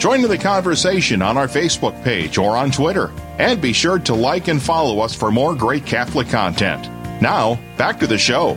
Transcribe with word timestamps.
Join 0.00 0.24
in 0.24 0.30
the 0.30 0.38
conversation 0.38 1.20
on 1.20 1.36
our 1.36 1.46
Facebook 1.46 2.02
page 2.02 2.38
or 2.38 2.56
on 2.56 2.70
Twitter. 2.70 3.12
And 3.38 3.60
be 3.60 3.74
sure 3.74 3.98
to 3.98 4.14
like 4.14 4.48
and 4.48 4.60
follow 4.60 5.00
us 5.00 5.14
for 5.14 5.30
more 5.30 5.54
great 5.54 5.84
Catholic 5.84 6.26
content. 6.30 6.88
Now, 7.20 7.60
back 7.76 8.00
to 8.00 8.06
the 8.06 8.16
show. 8.16 8.52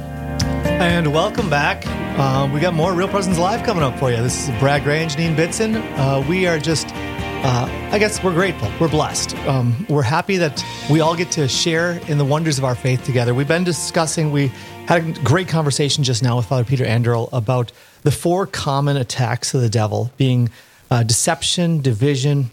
And 0.63 1.13
welcome 1.13 1.49
back. 1.49 1.83
Uh, 2.17 2.49
we 2.53 2.61
got 2.61 2.73
more 2.73 2.93
Real 2.93 3.09
Presence 3.09 3.37
Live 3.37 3.65
coming 3.65 3.83
up 3.83 3.99
for 3.99 4.09
you. 4.09 4.23
This 4.23 4.47
is 4.47 4.57
Brad 4.57 4.85
Gray 4.85 5.03
and 5.03 5.11
Bitson. 5.11 5.75
Uh, 5.97 6.25
we 6.29 6.47
are 6.47 6.57
just, 6.59 6.87
uh, 6.87 7.67
I 7.91 7.99
guess 7.99 8.23
we're 8.23 8.33
grateful. 8.33 8.71
We're 8.79 8.87
blessed. 8.87 9.35
Um, 9.39 9.85
we're 9.89 10.01
happy 10.01 10.37
that 10.37 10.63
we 10.89 11.01
all 11.01 11.13
get 11.13 11.29
to 11.31 11.49
share 11.49 11.99
in 12.07 12.19
the 12.19 12.25
wonders 12.25 12.57
of 12.57 12.63
our 12.63 12.75
faith 12.75 13.03
together. 13.03 13.33
We've 13.33 13.49
been 13.49 13.65
discussing, 13.65 14.31
we 14.31 14.47
had 14.87 15.05
a 15.05 15.11
great 15.25 15.49
conversation 15.49 16.05
just 16.05 16.23
now 16.23 16.37
with 16.37 16.45
Father 16.45 16.63
Peter 16.63 16.85
Anderl 16.85 17.27
about 17.33 17.73
the 18.03 18.11
four 18.11 18.47
common 18.47 18.95
attacks 18.95 19.53
of 19.53 19.59
the 19.59 19.69
devil 19.69 20.09
being 20.15 20.49
uh, 20.93 21.01
deception, 21.01 21.81
division, 21.81 22.51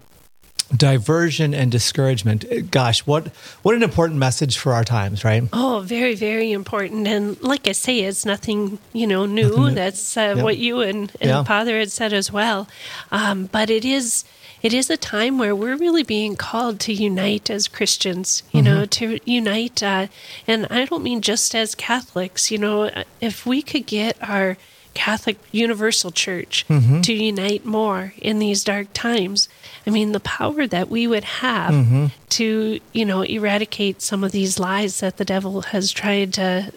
diversion 0.75 1.53
and 1.53 1.71
discouragement. 1.71 2.71
Gosh 2.71 3.01
what 3.01 3.29
what 3.63 3.75
an 3.75 3.83
important 3.83 4.19
message 4.19 4.57
for 4.57 4.73
our 4.73 4.85
times 4.85 5.25
right? 5.25 5.43
Oh 5.53 5.83
very 5.85 6.15
very 6.15 6.51
important. 6.53 7.07
And 7.07 7.41
like 7.43 7.69
i 7.69 7.73
say 7.73 8.01
it's 8.01 8.25
nothing 8.25 8.79
you 8.95 9.07
know 9.07 9.27
new, 9.27 9.51
new. 9.51 9.71
that's 9.75 10.17
uh, 10.17 10.37
what 10.37 10.57
you 10.57 10.81
and, 10.81 11.13
and 11.21 11.31
yeah. 11.31 11.45
father 11.45 11.79
had 11.79 11.93
said 11.93 12.13
as 12.15 12.33
well. 12.33 12.67
Um, 13.13 13.51
but 13.53 13.69
it 13.69 13.85
is 13.85 14.25
it 14.63 14.73
is 14.73 14.89
a 14.89 14.97
time 14.97 15.37
where 15.37 15.55
we're 15.55 15.77
really 15.77 16.03
being 16.03 16.37
called 16.37 16.81
to 16.81 16.93
unite 16.93 17.49
as 17.49 17.67
christians 17.67 18.43
you 18.53 18.63
mm-hmm. 18.63 18.75
know 18.75 18.85
to 18.85 19.19
unite 19.25 19.83
uh, 19.83 20.07
and 20.47 20.67
i 20.71 20.85
don't 20.85 21.03
mean 21.03 21.21
just 21.21 21.55
as 21.55 21.75
catholics. 21.75 22.51
You 22.51 22.59
know 22.59 22.91
if 23.21 23.45
we 23.45 23.61
could 23.61 23.87
get 23.87 24.17
our 24.23 24.57
Catholic 24.95 25.39
Universal 25.53 26.13
Church 26.13 26.67
mm-hmm. 26.69 27.01
to 27.03 27.13
unite 27.13 27.65
more 27.65 28.13
in 28.19 28.39
these 28.39 28.65
dark 28.65 28.89
times. 28.93 29.49
I 29.87 29.91
mean, 29.91 30.13
the 30.13 30.21
power 30.21 30.67
that 30.67 30.89
we 30.89 31.07
would 31.07 31.25
have 31.25 31.73
mm-hmm. 31.73 32.07
to, 32.31 32.81
you 32.93 33.05
know, 33.05 33.23
eradicate 33.23 34.03
some 34.03 34.25
of 34.25 34.33
these 34.33 34.59
lies 34.59 35.01
that 35.01 35.17
the 35.17 35.25
devil 35.25 35.63
has 35.63 35.93
tried 35.93 36.35
to 36.35 36.73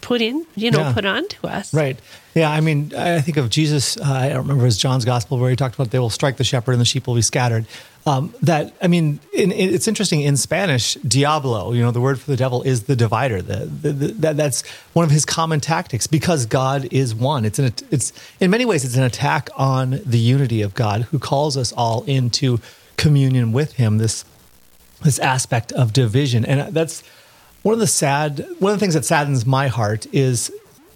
put 0.00 0.22
in, 0.22 0.46
you 0.54 0.70
know, 0.70 0.80
yeah. 0.80 0.92
put 0.92 1.04
onto 1.04 1.46
us. 1.46 1.74
Right. 1.74 1.98
Yeah. 2.34 2.50
I 2.50 2.60
mean, 2.60 2.94
I 2.94 3.20
think 3.20 3.36
of 3.38 3.50
Jesus. 3.50 3.96
Uh, 3.96 4.04
I 4.04 4.28
don't 4.28 4.42
remember 4.42 4.64
his 4.64 4.78
John's 4.78 5.04
Gospel 5.04 5.38
where 5.38 5.50
he 5.50 5.56
talked 5.56 5.74
about 5.74 5.90
they 5.90 5.98
will 5.98 6.10
strike 6.10 6.36
the 6.36 6.44
shepherd 6.44 6.72
and 6.72 6.80
the 6.80 6.84
sheep 6.84 7.06
will 7.06 7.16
be 7.16 7.22
scattered. 7.22 7.66
Um, 8.06 8.32
that 8.42 8.72
I 8.80 8.86
mean, 8.86 9.18
in, 9.32 9.50
in, 9.50 9.74
it's 9.74 9.88
interesting 9.88 10.20
in 10.20 10.36
Spanish, 10.36 10.94
diablo. 10.94 11.72
You 11.72 11.82
know, 11.82 11.90
the 11.90 12.00
word 12.00 12.20
for 12.20 12.30
the 12.30 12.36
devil 12.36 12.62
is 12.62 12.84
the 12.84 12.94
divider. 12.94 13.42
The, 13.42 13.66
the, 13.66 13.92
the, 13.92 14.06
that, 14.12 14.36
that's 14.36 14.64
one 14.92 15.04
of 15.04 15.10
his 15.10 15.24
common 15.24 15.58
tactics 15.58 16.06
because 16.06 16.46
God 16.46 16.86
is 16.92 17.16
one. 17.16 17.44
It's 17.44 17.58
an 17.58 17.74
it's 17.90 18.12
in 18.38 18.52
many 18.52 18.64
ways 18.64 18.84
it's 18.84 18.94
an 18.94 19.02
attack 19.02 19.48
on 19.56 20.00
the 20.06 20.20
unity 20.20 20.62
of 20.62 20.74
God, 20.74 21.02
who 21.10 21.18
calls 21.18 21.56
us 21.56 21.72
all 21.72 22.04
into 22.04 22.60
communion 22.96 23.50
with 23.50 23.72
Him. 23.72 23.98
This 23.98 24.24
this 25.02 25.18
aspect 25.18 25.72
of 25.72 25.92
division, 25.92 26.44
and 26.44 26.72
that's 26.72 27.02
one 27.62 27.72
of 27.72 27.80
the 27.80 27.88
sad 27.88 28.46
one 28.60 28.72
of 28.72 28.78
the 28.78 28.80
things 28.80 28.94
that 28.94 29.04
saddens 29.04 29.44
my 29.44 29.66
heart 29.66 30.06
is 30.12 30.52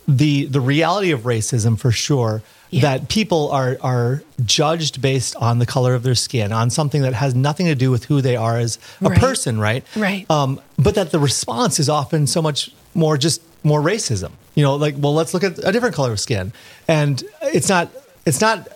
the 0.07 0.47
the 0.47 0.61
reality 0.61 1.11
of 1.11 1.23
racism 1.23 1.77
for 1.77 1.91
sure 1.91 2.41
yeah. 2.71 2.83
that 2.83 3.09
people 3.09 3.51
are 3.51 3.77
are 3.81 4.23
judged 4.45 5.03
based 5.03 5.37
on 5.37 5.59
the 5.59 5.67
color 5.67 5.95
of 5.95 6.03
their 6.03 6.15
skin, 6.15 6.53
on 6.53 6.71
something 6.71 7.03
that 7.03 7.15
has 7.15 7.35
nothing 7.35 7.67
to 7.67 7.75
do 7.75 7.91
with 7.91 8.05
who 8.05 8.21
they 8.21 8.37
are 8.37 8.59
as 8.59 8.79
a 9.01 9.11
right. 9.11 9.19
person, 9.21 9.59
right? 9.59 9.85
Right. 9.97 10.31
Um, 10.31 10.61
but 10.79 10.95
that 10.95 11.11
the 11.11 11.19
response 11.19 11.79
is 11.79 11.89
often 11.89 12.27
so 12.27 12.41
much 12.41 12.71
more 12.95 13.17
just 13.17 13.43
more 13.65 13.81
racism. 13.81 14.33
You 14.55 14.65
know, 14.65 14.77
like 14.77 14.95
well, 14.99 15.15
let's 15.15 15.35
look 15.35 15.45
at 15.45 15.59
a 15.59 15.73
different 15.73 15.95
color 15.95 16.13
of 16.13 16.21
skin, 16.21 16.53
and 16.89 17.23
it's 17.43 17.69
not 17.69 17.91
it's 18.25 18.41
not 18.41 18.69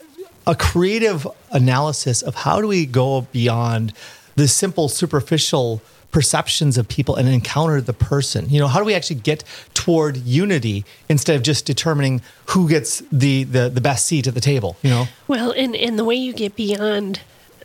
a 0.47 0.55
creative 0.55 1.27
analysis 1.51 2.23
of 2.23 2.34
how 2.34 2.61
do 2.61 2.67
we 2.67 2.86
go 2.86 3.23
beyond 3.33 3.92
the 4.36 4.48
simple 4.48 4.89
superficial 4.89 5.81
perceptions 6.15 6.79
of 6.79 6.87
people 6.87 7.17
and 7.17 7.29
encounter 7.29 7.81
the 7.81 7.93
person? 7.93 8.48
You 8.48 8.61
know, 8.61 8.69
how 8.69 8.79
do 8.79 8.84
we 8.84 8.95
actually 8.95 9.17
get 9.17 9.43
toward 9.75 10.17
unity 10.17 10.85
instead 11.08 11.35
of 11.35 11.42
just 11.42 11.67
determining 11.67 12.23
who 12.47 12.69
gets 12.69 13.02
the 13.11 13.42
the, 13.42 13.69
the 13.69 13.80
best 13.80 14.07
seat 14.07 14.29
at 14.29 14.35
the 14.35 14.41
table? 14.41 14.77
You 14.83 14.91
know. 14.91 15.08
Well, 15.27 15.51
and 15.51 15.75
and 15.75 15.98
the 15.98 16.05
way 16.05 16.14
you 16.14 16.33
get 16.33 16.55
beyond 16.55 17.20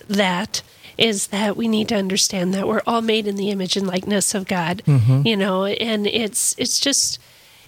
that 0.08 0.64
is 0.98 1.28
that 1.28 1.56
we 1.56 1.68
need 1.68 1.88
to 1.90 1.96
understand 1.96 2.54
that 2.56 2.68
we're 2.68 2.82
all 2.88 3.04
made 3.04 3.28
in 3.28 3.36
the 3.36 3.52
image 3.52 3.78
and 3.78 3.86
likeness 3.88 4.34
of 4.34 4.48
God. 4.48 4.82
Mm-hmm. 4.88 5.28
You 5.28 5.38
know, 5.38 5.66
and 5.66 6.08
it's 6.08 6.56
it's 6.58 6.80
just 6.80 7.20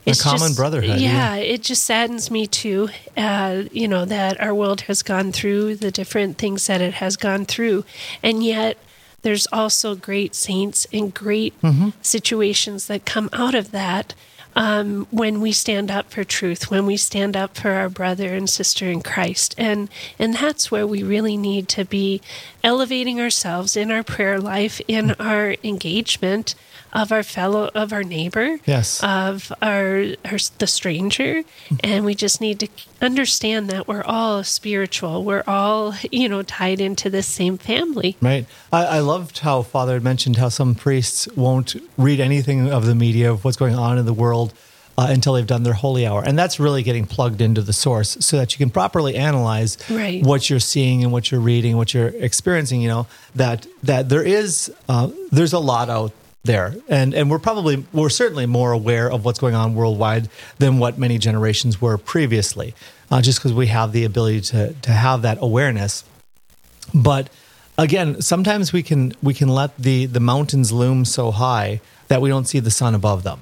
it's 0.07 0.19
a 0.19 0.23
common 0.23 0.47
just, 0.47 0.57
brotherhood. 0.57 0.99
Yeah, 0.99 1.35
yeah, 1.35 1.35
it 1.35 1.61
just 1.61 1.85
saddens 1.85 2.31
me 2.31 2.47
too. 2.47 2.89
Uh, 3.15 3.65
you 3.71 3.87
know 3.87 4.03
that 4.05 4.41
our 4.41 4.55
world 4.55 4.81
has 4.81 5.03
gone 5.03 5.31
through 5.31 5.75
the 5.75 5.91
different 5.91 6.39
things 6.39 6.65
that 6.65 6.81
it 6.81 6.95
has 6.95 7.17
gone 7.17 7.45
through, 7.45 7.85
and 8.23 8.43
yet 8.43 8.79
there's 9.21 9.47
also 9.51 9.95
great 9.95 10.35
saints 10.35 10.87
and 10.91 11.13
great 11.13 11.59
mm-hmm. 11.61 11.89
situations 12.01 12.87
that 12.87 13.05
come 13.05 13.29
out 13.33 13.55
of 13.55 13.71
that 13.71 14.13
um, 14.55 15.07
when 15.11 15.41
we 15.41 15.51
stand 15.51 15.89
up 15.89 16.11
for 16.11 16.23
truth, 16.23 16.69
when 16.69 16.85
we 16.85 16.97
stand 16.97 17.37
up 17.37 17.57
for 17.57 17.71
our 17.71 17.89
brother 17.89 18.33
and 18.33 18.49
sister 18.49 18.89
in 18.89 19.01
Christ, 19.01 19.55
and 19.57 19.89
and 20.19 20.35
that's 20.35 20.71
where 20.71 20.87
we 20.87 21.03
really 21.03 21.37
need 21.37 21.67
to 21.69 21.85
be 21.85 22.21
elevating 22.63 23.19
ourselves 23.19 23.77
in 23.77 23.91
our 23.91 24.03
prayer 24.03 24.39
life, 24.39 24.81
in 24.87 25.11
our 25.19 25.55
engagement 25.63 26.55
of 26.93 27.11
our 27.11 27.23
fellow 27.23 27.69
of 27.73 27.93
our 27.93 28.03
neighbor 28.03 28.57
yes. 28.65 29.01
of 29.03 29.51
our, 29.61 30.05
our 30.25 30.37
the 30.57 30.67
stranger. 30.67 31.43
And 31.83 32.05
we 32.05 32.15
just 32.15 32.41
need 32.41 32.59
to 32.59 32.67
understand 33.01 33.69
that 33.69 33.87
we're 33.87 34.03
all 34.03 34.43
spiritual. 34.43 35.23
We're 35.23 35.43
all 35.47 35.95
you 36.11 36.27
know 36.27 36.43
tied 36.43 36.81
into 36.81 37.09
this 37.09 37.27
same 37.27 37.57
family. 37.57 38.17
Right. 38.21 38.45
I, 38.71 38.85
I 38.85 38.99
loved 38.99 39.39
how 39.39 39.61
father 39.61 39.93
had 39.93 40.03
mentioned 40.03 40.37
how 40.37 40.49
some 40.49 40.75
priests 40.75 41.27
won't 41.35 41.75
read 41.97 42.19
anything 42.19 42.69
of 42.69 42.85
the 42.85 42.95
media 42.95 43.31
of 43.31 43.45
what's 43.45 43.57
going 43.57 43.75
on 43.75 43.97
in 43.97 44.05
the 44.05 44.13
world 44.13 44.50
uh, 44.97 45.07
until 45.09 45.33
they've 45.33 45.47
done 45.47 45.63
their 45.63 45.73
holy 45.73 46.05
hour. 46.05 46.23
And 46.23 46.37
that's 46.37 46.59
really 46.59 46.83
getting 46.83 47.05
plugged 47.05 47.41
into 47.41 47.61
the 47.61 47.73
source 47.73 48.17
so 48.19 48.37
that 48.37 48.53
you 48.53 48.57
can 48.57 48.69
properly 48.69 49.15
analyze 49.15 49.77
right. 49.89 50.23
what 50.23 50.49
you're 50.49 50.59
seeing 50.59 51.03
and 51.03 51.11
what 51.11 51.31
you're 51.31 51.41
reading, 51.41 51.77
what 51.77 51.93
you're 51.93 52.09
experiencing, 52.09 52.81
you 52.81 52.89
know, 52.89 53.07
that, 53.35 53.67
that 53.83 54.09
there 54.09 54.23
is, 54.23 54.71
uh, 54.89 55.09
there's 55.31 55.53
a 55.53 55.59
lot 55.59 55.89
out 55.89 56.11
there 56.43 56.73
and 56.89 57.13
and 57.13 57.29
we're 57.29 57.37
probably 57.37 57.85
we're 57.93 58.09
certainly 58.09 58.47
more 58.47 58.71
aware 58.71 59.11
of 59.11 59.23
what's 59.23 59.37
going 59.39 59.53
on 59.53 59.75
worldwide 59.75 60.27
than 60.57 60.79
what 60.79 60.97
many 60.97 61.19
generations 61.19 61.79
were 61.79 61.99
previously 61.99 62.73
uh, 63.11 63.21
just 63.21 63.37
because 63.37 63.53
we 63.53 63.67
have 63.67 63.91
the 63.91 64.03
ability 64.03 64.41
to 64.41 64.73
to 64.81 64.91
have 64.91 65.21
that 65.21 65.37
awareness 65.39 66.03
but 66.95 67.29
again 67.77 68.19
sometimes 68.23 68.73
we 68.73 68.81
can 68.81 69.13
we 69.21 69.35
can 69.35 69.49
let 69.49 69.77
the 69.77 70.07
the 70.07 70.19
mountains 70.19 70.71
loom 70.71 71.05
so 71.05 71.29
high 71.29 71.79
that 72.07 72.21
we 72.21 72.29
don't 72.29 72.45
see 72.45 72.59
the 72.59 72.71
sun 72.71 72.95
above 72.95 73.21
them 73.21 73.41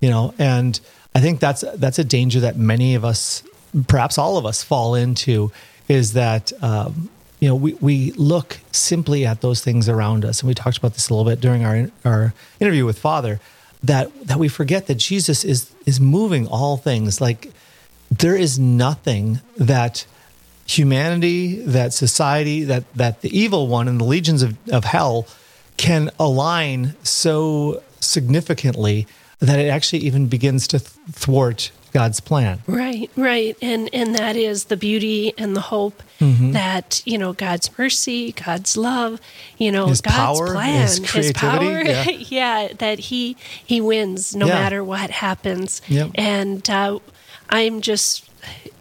you 0.00 0.10
know 0.10 0.34
and 0.38 0.80
i 1.14 1.20
think 1.20 1.40
that's 1.40 1.64
that's 1.76 1.98
a 1.98 2.04
danger 2.04 2.40
that 2.40 2.56
many 2.56 2.94
of 2.94 3.04
us 3.04 3.42
perhaps 3.86 4.18
all 4.18 4.36
of 4.36 4.46
us 4.46 4.62
fall 4.62 4.94
into 4.94 5.50
is 5.88 6.12
that 6.12 6.52
um, 6.62 7.10
you 7.40 7.48
know, 7.48 7.54
we, 7.54 7.74
we 7.74 8.12
look 8.12 8.58
simply 8.72 9.24
at 9.24 9.40
those 9.40 9.62
things 9.62 9.88
around 9.88 10.24
us. 10.24 10.40
And 10.40 10.48
we 10.48 10.54
talked 10.54 10.78
about 10.78 10.94
this 10.94 11.08
a 11.08 11.14
little 11.14 11.30
bit 11.30 11.40
during 11.40 11.64
our, 11.64 11.88
our 12.04 12.34
interview 12.58 12.84
with 12.84 12.98
Father, 12.98 13.40
that, 13.82 14.26
that 14.26 14.38
we 14.38 14.48
forget 14.48 14.86
that 14.88 14.96
Jesus 14.96 15.44
is, 15.44 15.72
is 15.86 16.00
moving 16.00 16.48
all 16.48 16.76
things. 16.76 17.20
Like 17.20 17.52
there 18.10 18.36
is 18.36 18.58
nothing 18.58 19.40
that 19.56 20.04
humanity, 20.66 21.60
that 21.60 21.92
society, 21.92 22.64
that, 22.64 22.92
that 22.94 23.20
the 23.20 23.36
evil 23.38 23.68
one 23.68 23.86
and 23.86 24.00
the 24.00 24.04
legions 24.04 24.42
of, 24.42 24.56
of 24.70 24.84
hell 24.84 25.26
can 25.76 26.10
align 26.18 26.96
so 27.04 27.82
significantly 28.00 29.06
that 29.40 29.58
it 29.58 29.68
actually 29.68 30.00
even 30.00 30.26
begins 30.26 30.66
to 30.68 30.78
thwart 30.78 31.70
God's 31.92 32.20
plan. 32.20 32.60
Right, 32.66 33.10
right. 33.16 33.56
And 33.62 33.88
and 33.92 34.14
that 34.14 34.36
is 34.36 34.64
the 34.64 34.76
beauty 34.76 35.32
and 35.38 35.56
the 35.56 35.60
hope 35.60 36.02
mm-hmm. 36.20 36.52
that, 36.52 37.02
you 37.06 37.16
know, 37.16 37.32
God's 37.32 37.76
mercy, 37.78 38.32
God's 38.32 38.76
love, 38.76 39.20
you 39.56 39.72
know, 39.72 39.86
his 39.86 40.00
God's 40.00 40.16
power, 40.16 40.52
plan, 40.52 40.82
his, 40.82 41.10
his 41.10 41.32
power, 41.32 41.82
yeah. 41.82 42.04
yeah. 42.10 42.68
that 42.78 42.98
he 42.98 43.36
he 43.64 43.80
wins 43.80 44.34
no 44.36 44.46
yeah. 44.46 44.54
matter 44.54 44.84
what 44.84 45.10
happens. 45.10 45.80
Yep. 45.88 46.10
And 46.14 46.68
uh, 46.68 46.98
I'm 47.48 47.80
just 47.80 48.28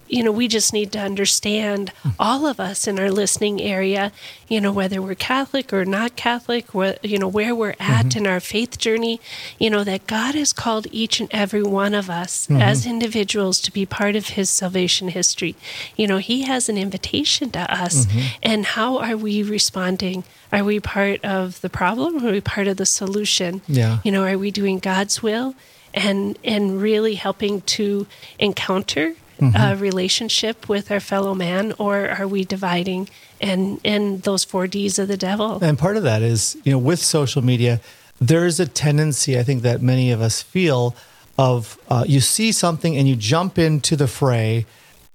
you 0.08 0.24
know, 0.24 0.32
we 0.32 0.48
just 0.48 0.74
need 0.74 0.92
to 0.94 1.00
understand 1.00 1.92
all 2.20 2.46
of 2.46 2.60
us 2.60 2.88
in 2.88 3.00
our 3.00 3.12
listening 3.12 3.62
area, 3.62 4.12
you 4.48 4.62
know, 4.62 4.72
whether 4.72 5.02
we're 5.02 5.16
Catholic 5.16 5.74
or 5.74 5.86
not 5.86 6.16
Catholic, 6.16 6.74
where, 6.74 6.98
you 7.04 7.18
know, 7.18 7.28
where 7.28 7.54
we're 7.54 7.76
at 7.80 8.08
mm-hmm. 8.08 8.20
in 8.20 8.28
our 8.28 8.40
faith 8.40 8.78
journey, 8.78 9.20
you 9.60 9.70
know, 9.70 9.84
that 9.84 10.08
God 10.08 10.36
has 10.36 10.54
called 10.54 10.88
each 10.92 11.20
and 11.20 11.30
every 11.32 11.64
one 11.64 11.94
of 11.94 12.10
us 12.10 12.48
mm-hmm. 12.48 12.62
as 12.62 12.86
individuals 12.86 13.60
to 13.62 13.72
be 13.72 13.86
part 13.86 14.16
of 14.16 14.30
his 14.30 14.50
salvation 14.50 15.10
history. 15.10 15.56
You 15.96 16.08
know, 16.08 16.18
he 16.18 16.44
has 16.44 16.70
an 16.70 16.78
invitation 16.78 17.50
to 17.52 17.60
us. 17.72 18.06
Mm-hmm. 18.06 18.20
And 18.44 18.66
how 18.66 19.00
are 19.00 19.18
we 19.18 19.44
responding? 19.44 20.24
Are 20.52 20.64
we 20.64 20.80
part 20.80 21.24
of 21.26 21.60
the 21.62 21.70
problem? 21.70 22.24
Or 22.24 22.30
are 22.30 22.32
we 22.32 22.42
part 22.42 22.68
of 22.68 22.78
the 22.78 22.86
solution? 22.86 23.62
Yeah. 23.68 24.00
You 24.04 24.12
know, 24.12 24.26
are 24.26 24.38
we 24.38 24.52
doing 24.52 24.80
God's 24.80 25.22
will? 25.22 25.56
And, 25.94 26.38
and 26.44 26.80
really 26.80 27.16
helping 27.16 27.62
to 27.62 28.06
encounter 28.38 29.16
mm-hmm. 29.40 29.56
uh, 29.56 29.76
relationship 29.76 30.70
with 30.70 30.92
our 30.92 31.00
fellow 31.00 31.34
man, 31.34 31.74
or 31.78 32.10
are 32.10 32.28
we 32.28 32.44
dividing 32.44 33.10
and 33.40 33.80
and 33.84 34.24
those 34.24 34.44
four 34.44 34.68
D's 34.68 35.00
of 35.00 35.08
the 35.08 35.18
devil? 35.18 35.64
And 35.64 35.78
part 35.78 35.98
of 35.98 36.04
that 36.04 36.22
is, 36.22 36.58
you 36.64 36.72
know, 36.72 36.80
with 36.80 37.00
social 37.00 37.44
media, 37.44 37.80
there 38.20 38.46
is 38.46 38.60
a 38.60 38.66
tendency 38.66 39.38
I 39.38 39.44
think 39.44 39.62
that 39.64 39.82
many 39.82 40.12
of 40.12 40.22
us 40.22 40.42
feel 40.42 40.96
of 41.38 41.78
uh, 41.90 42.04
you 42.08 42.20
see 42.20 42.52
something 42.52 42.98
and 42.98 43.08
you 43.08 43.16
jump 43.16 43.58
into 43.58 43.96
the 43.96 44.08
fray. 44.08 44.66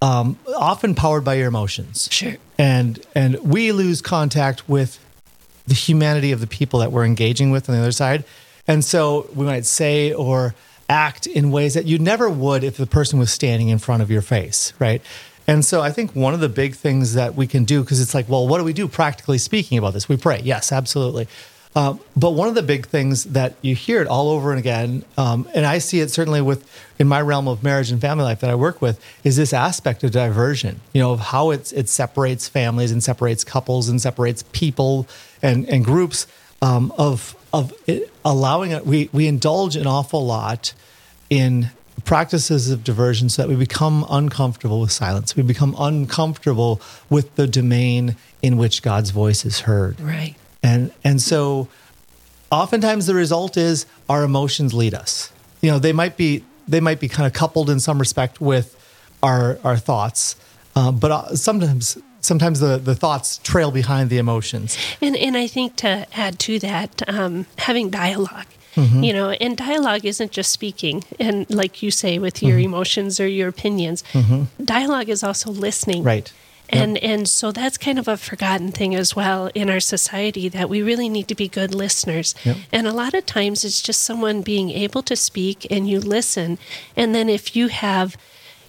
Um, 0.01 0.37
often 0.57 0.97
powered 0.97 1.25
by 1.25 1.35
your 1.35 1.47
emotions. 1.47 2.09
Sure. 2.11 2.35
And 2.59 3.01
and 3.15 3.39
we 3.39 3.71
lose 3.71 4.03
contact 4.03 4.69
with 4.69 4.99
the 5.67 5.75
humanity 5.75 6.33
of 6.33 6.41
the 6.41 6.47
people 6.49 6.81
that 6.81 6.91
we're 6.91 7.05
engaging 7.05 7.53
with 7.53 7.69
on 7.69 7.77
the 7.77 7.81
other 7.81 7.93
side. 7.93 8.25
And 8.67 8.85
so 8.85 9.29
we 9.35 9.47
might 9.47 9.65
say 9.65 10.13
or 10.13 10.55
act 10.93 11.27
in 11.27 11.51
ways 11.51 11.75
that 11.75 11.87
you 11.87 11.99
never 11.99 12.29
would 12.29 12.63
if 12.63 12.77
the 12.77 12.87
person 12.87 13.19
was 13.19 13.33
standing 13.33 13.71
in 13.71 13.79
front 13.79 14.03
of 14.03 14.11
your 14.11 14.23
face, 14.23 14.75
right? 14.79 15.01
And 15.47 15.65
so 15.65 15.81
I 15.81 15.91
think 15.91 16.15
one 16.15 16.35
of 16.35 16.41
the 16.41 16.49
big 16.49 16.77
things 16.77 17.15
that 17.15 17.35
we 17.35 17.47
can 17.47 17.65
do, 17.65 17.83
because 17.83 18.01
it's 18.01 18.15
like, 18.15 18.29
well, 18.29 18.47
what 18.47 18.59
do 18.59 18.65
we 18.65 18.73
do 18.73 18.87
practically 18.87 19.39
speaking 19.39 19.79
about 19.79 19.95
this? 19.95 20.09
We 20.09 20.17
pray. 20.17 20.41
Yes, 20.45 20.71
absolutely. 20.71 21.27
Uh, 21.75 21.97
but 22.15 22.33
one 22.33 22.49
of 22.49 22.55
the 22.55 22.63
big 22.63 22.87
things 22.87 23.25
that 23.25 23.55
you 23.63 23.75
hear 23.75 24.03
it 24.03 24.07
all 24.07 24.29
over 24.31 24.51
and 24.51 24.59
again, 24.59 25.03
um, 25.17 25.49
and 25.55 25.65
I 25.65 25.79
see 25.79 26.01
it 26.01 26.11
certainly 26.11 26.43
with 26.43 26.69
in 26.99 27.09
my 27.09 27.23
realm 27.23 27.49
of 27.49 27.63
marriage 27.63 27.91
and 27.91 27.99
family 27.99 28.25
life 28.25 28.41
that 28.41 28.51
I 28.51 28.55
work 28.55 28.83
with, 28.83 29.01
is 29.25 29.37
this 29.37 29.55
aspect 29.55 30.05
of 30.05 30.11
diversion. 30.11 30.81
You 30.93 31.01
know, 31.01 31.13
of 31.13 31.21
how 31.21 31.51
it's 31.51 31.73
it 31.73 31.89
separates 31.89 32.47
families 32.47 32.93
and 32.93 33.03
separates 33.03 33.43
couples 33.43 33.89
and 33.89 34.03
separates 34.03 34.45
people 34.53 35.09
and 35.41 35.67
and 35.67 35.83
groups 35.83 36.27
um, 36.61 36.93
of 36.99 37.35
of 37.53 37.73
it, 37.87 38.11
allowing 38.25 38.71
it. 38.71 38.87
We 38.87 39.09
we 39.13 39.27
indulge 39.27 39.77
an 39.77 39.87
awful 39.87 40.25
lot 40.25 40.75
in 41.31 41.71
practices 42.05 42.71
of 42.71 42.83
diversion 42.83 43.29
so 43.29 43.43
that 43.43 43.49
we 43.49 43.55
become 43.55 44.05
uncomfortable 44.11 44.81
with 44.81 44.91
silence. 44.91 45.37
We 45.37 45.43
become 45.43 45.75
uncomfortable 45.79 46.81
with 47.11 47.35
the 47.37 47.47
domain 47.47 48.17
in 48.41 48.57
which 48.57 48.83
God's 48.83 49.11
voice 49.11 49.45
is 49.45 49.61
heard. 49.61 50.01
Right. 50.01 50.35
And 50.63 50.93
and 51.05 51.21
so 51.21 51.69
oftentimes 52.51 53.07
the 53.07 53.15
result 53.15 53.57
is 53.57 53.87
our 54.09 54.25
emotions 54.25 54.75
lead 54.75 54.95
us. 54.95 55.33
You 55.61 55.71
know, 55.71 55.79
they 55.79 55.93
might 55.93 56.17
be 56.17 56.45
they 56.69 56.81
might 56.81 57.01
be 57.01 57.09
kind 57.09 57.27
of 57.27 57.33
coupled 57.33 57.71
in 57.71 57.81
some 57.81 57.99
respect 57.99 58.41
with 58.41 58.77
our 59.23 59.59
our 59.65 59.77
thoughts, 59.77 60.37
uh, 60.75 60.93
but 60.93 61.11
uh, 61.11 61.37
sometimes 61.37 61.99
sometimes 62.23 62.61
the, 62.61 62.79
the 62.79 62.95
thoughts 62.95 63.39
trail 63.39 63.71
behind 63.71 64.09
the 64.09 64.17
emotions. 64.17 64.79
And 65.03 65.15
and 65.17 65.37
I 65.37 65.47
think 65.47 65.77
to 65.77 66.07
add 66.15 66.39
to 66.41 66.59
that, 66.61 67.03
um, 67.09 67.47
having 67.59 67.91
dialogue. 67.91 68.47
Mm-hmm. 68.75 69.03
You 69.03 69.13
know, 69.13 69.31
and 69.33 69.55
dialogue 69.55 70.07
isn't 70.07 70.33
just 70.33 70.51
speaking, 70.51 71.05
and 71.21 71.45
like 71.51 71.83
you 71.83 71.91
say, 71.91 72.19
with 72.19 72.43
your 72.43 72.57
mm-hmm. 72.57 72.73
emotions 72.73 73.21
or 73.21 73.27
your 73.27 73.49
opinions. 73.49 74.03
Mm-hmm. 74.15 74.65
Dialogue 74.65 75.11
is 75.11 75.23
also 75.23 75.51
listening. 75.51 76.03
Right. 76.03 76.33
And 76.71 76.95
yep. 76.95 77.05
and 77.05 77.29
so 77.29 77.53
that's 77.53 77.77
kind 77.77 77.99
of 77.99 78.09
a 78.09 78.17
forgotten 78.17 78.73
thing 78.73 78.95
as 78.95 79.15
well 79.15 79.51
in 79.55 79.69
our 79.69 79.81
society 79.81 80.49
that 80.49 80.71
we 80.71 80.81
really 80.81 81.11
need 81.11 81.29
to 81.29 81.35
be 81.35 81.49
good 81.49 81.75
listeners. 81.75 82.35
Yep. 82.45 82.57
And 82.73 82.87
a 82.87 82.95
lot 82.95 83.13
of 83.13 83.27
times 83.27 83.63
it's 83.63 83.83
just 83.83 84.03
someone 84.03 84.41
being 84.41 84.71
able 84.71 85.03
to 85.03 85.17
speak 85.17 85.67
and 85.71 85.87
you 85.87 86.01
listen, 86.01 86.57
and 86.97 87.15
then 87.15 87.29
if 87.29 87.55
you 87.55 87.69
have 87.69 88.17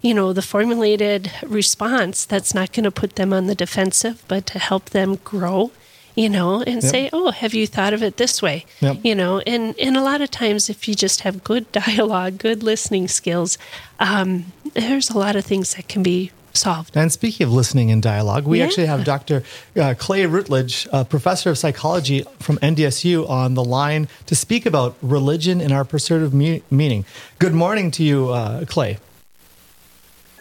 you 0.04 0.14
know, 0.14 0.34
the 0.34 0.42
formulated 0.42 1.32
response 1.44 2.26
that's 2.26 2.54
not 2.54 2.74
going 2.74 2.84
to 2.84 2.92
put 2.92 3.16
them 3.16 3.34
on 3.34 3.48
the 3.48 3.56
defensive, 3.56 4.24
but 4.28 4.46
to 4.46 4.60
help 4.60 4.90
them 4.90 5.16
grow, 5.24 5.72
you 6.14 6.30
know, 6.30 6.62
and 6.62 6.84
yep. 6.84 6.92
say, 6.92 7.10
oh, 7.14 7.32
have 7.32 7.54
you 7.54 7.66
thought 7.66 7.94
of 7.94 8.04
it 8.04 8.18
this 8.18 8.42
way? 8.42 8.66
Yep. 8.82 8.98
You 9.02 9.16
know, 9.16 9.40
and, 9.40 9.74
and 9.80 9.96
a 9.96 10.02
lot 10.02 10.20
of 10.20 10.30
times 10.30 10.70
if 10.70 10.90
you 10.90 10.94
just 10.94 11.22
have 11.22 11.44
good 11.44 11.72
dialogue, 11.72 12.38
good 12.38 12.64
listening 12.64 13.08
skills, 13.08 13.58
um, 14.00 14.52
there's 14.74 15.10
a 15.10 15.18
lot 15.18 15.38
of 15.38 15.46
things 15.46 15.74
that 15.76 15.88
can 15.88 16.04
be 16.04 16.32
solved. 16.52 16.98
And 16.98 17.10
speaking 17.10 17.48
of 17.48 17.54
listening 17.54 17.90
and 17.90 18.04
dialogue, 18.04 18.46
we 18.46 18.60
yeah. 18.60 18.66
actually 18.66 18.88
have 18.88 19.06
Dr. 19.06 19.42
Uh, 19.76 19.96
Clay 19.98 20.26
Routledge, 20.26 20.86
a 20.92 21.06
professor 21.06 21.50
of 21.50 21.58
psychology 21.58 22.26
from 22.40 22.58
NDSU, 22.58 23.28
on 23.30 23.54
the 23.54 23.64
line 23.64 24.10
to 24.26 24.36
speak 24.36 24.66
about 24.66 24.98
religion 25.02 25.62
and 25.62 25.72
our 25.72 25.86
pursuit 25.86 26.22
of 26.22 26.34
me- 26.34 26.62
meaning. 26.70 27.06
Good 27.40 27.54
morning 27.54 27.90
to 27.92 28.04
you, 28.04 28.32
uh, 28.32 28.66
Clay. 28.66 29.00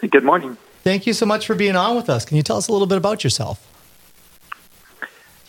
Good 0.09 0.23
morning. 0.23 0.57
Thank 0.83 1.07
you 1.07 1.13
so 1.13 1.25
much 1.25 1.47
for 1.47 1.55
being 1.55 1.75
on 1.75 1.95
with 1.95 2.09
us. 2.09 2.25
Can 2.25 2.35
you 2.35 2.43
tell 2.43 2.57
us 2.57 2.67
a 2.67 2.71
little 2.71 2.87
bit 2.87 2.97
about 2.97 3.23
yourself? 3.23 3.69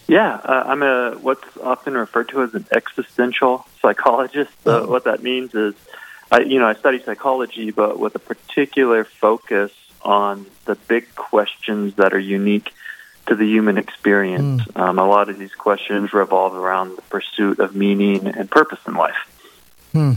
Yeah, 0.06 0.34
uh, 0.44 0.64
I'm 0.66 0.82
a 0.82 1.12
what's 1.20 1.56
often 1.56 1.94
referred 1.94 2.28
to 2.28 2.42
as 2.42 2.54
an 2.54 2.66
existential 2.70 3.66
psychologist. 3.80 4.52
Uh. 4.64 4.86
What 4.86 5.04
that 5.04 5.22
means 5.22 5.54
is, 5.54 5.74
I, 6.30 6.40
you 6.40 6.58
know, 6.58 6.66
I 6.66 6.74
study 6.74 7.02
psychology, 7.02 7.70
but 7.70 7.98
with 7.98 8.14
a 8.14 8.18
particular 8.18 9.04
focus 9.04 9.72
on 10.02 10.46
the 10.66 10.74
big 10.74 11.14
questions 11.14 11.94
that 11.94 12.12
are 12.12 12.18
unique 12.18 12.72
to 13.26 13.34
the 13.34 13.46
human 13.46 13.78
experience. 13.78 14.62
Mm. 14.62 14.80
Um, 14.80 14.98
a 14.98 15.06
lot 15.06 15.30
of 15.30 15.38
these 15.38 15.54
questions 15.54 16.12
revolve 16.12 16.54
around 16.54 16.96
the 16.96 17.02
pursuit 17.02 17.58
of 17.58 17.74
meaning 17.74 18.26
and 18.26 18.50
purpose 18.50 18.80
in 18.86 18.94
life. 18.94 19.16
Hmm. 19.92 20.12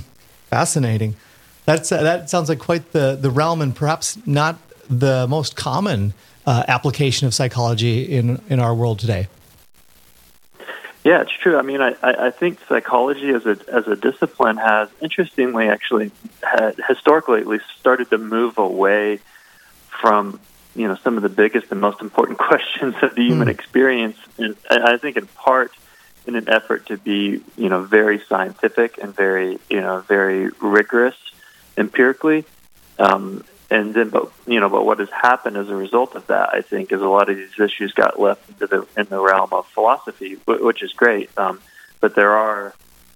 Fascinating. 0.49 1.15
That's 1.67 1.91
uh, 1.91 2.01
that 2.01 2.29
sounds 2.29 2.47
like 2.47 2.59
quite 2.59 2.93
the 2.93 3.17
the 3.19 3.29
realm, 3.29 3.61
and 3.61 3.75
perhaps 3.75 4.17
not 4.25 4.57
the 4.89 5.27
most 5.27 5.57
common 5.57 6.13
uh, 6.45 6.63
application 6.65 7.27
of 7.27 7.33
psychology 7.33 8.03
in 8.03 8.41
in 8.47 8.61
our 8.61 8.73
world 8.73 8.99
today. 8.99 9.27
Yeah, 11.03 11.21
it's 11.21 11.31
true. 11.31 11.57
I 11.57 11.63
mean, 11.63 11.81
I, 11.81 11.93
I 12.01 12.31
think 12.31 12.59
psychology 12.69 13.31
as 13.31 13.45
a 13.45 13.57
as 13.67 13.85
a 13.85 13.97
discipline 13.97 14.55
has, 14.55 14.87
interestingly, 15.01 15.67
actually, 15.67 16.11
historically 16.87 17.41
at 17.41 17.47
least, 17.47 17.65
started 17.77 18.09
to 18.11 18.17
move 18.17 18.57
away 18.57 19.19
from 19.89 20.39
you 20.73 20.87
know 20.87 20.95
some 20.95 21.17
of 21.17 21.23
the 21.23 21.29
biggest 21.29 21.69
and 21.69 21.81
most 21.81 21.99
important 21.99 22.37
questions 22.49 22.95
of 23.01 23.13
the 23.13 23.23
human 23.23 23.49
mm. 23.49 23.51
experience, 23.51 24.17
and 24.37 24.55
I 24.69 24.95
think 24.95 25.17
in 25.17 25.27
part 25.27 25.73
in 26.25 26.37
an 26.37 26.47
effort 26.47 26.85
to 26.85 26.97
be 26.97 27.41
you 27.57 27.67
know 27.67 27.83
very 27.83 28.21
scientific 28.29 28.97
and 28.99 29.13
very 29.13 29.59
you 29.69 29.81
know 29.81 29.99
very 30.07 30.47
rigorous 30.61 31.17
empirically. 31.77 32.45
Um, 32.99 33.43
and 33.69 33.93
then, 33.93 34.09
but 34.09 34.31
you 34.45 34.59
know, 34.59 34.69
but 34.69 34.85
what 34.85 34.99
has 34.99 35.09
happened 35.09 35.57
as 35.57 35.69
a 35.69 35.75
result 35.75 36.15
of 36.15 36.27
that, 36.27 36.49
I 36.53 36.61
think, 36.61 36.91
is 36.91 37.01
a 37.01 37.07
lot 37.07 37.29
of 37.29 37.35
these 37.35 37.59
issues 37.59 37.91
got 37.91 38.19
left 38.19 38.49
into 38.49 38.67
the 38.67 38.87
in 38.95 39.07
the 39.07 39.19
realm 39.19 39.49
of 39.51 39.67
philosophy, 39.67 40.35
which 40.45 40.81
is 40.81 40.93
great. 40.93 41.29
Um, 41.37 41.59
but 41.99 42.15
there 42.15 42.31
are 42.31 42.73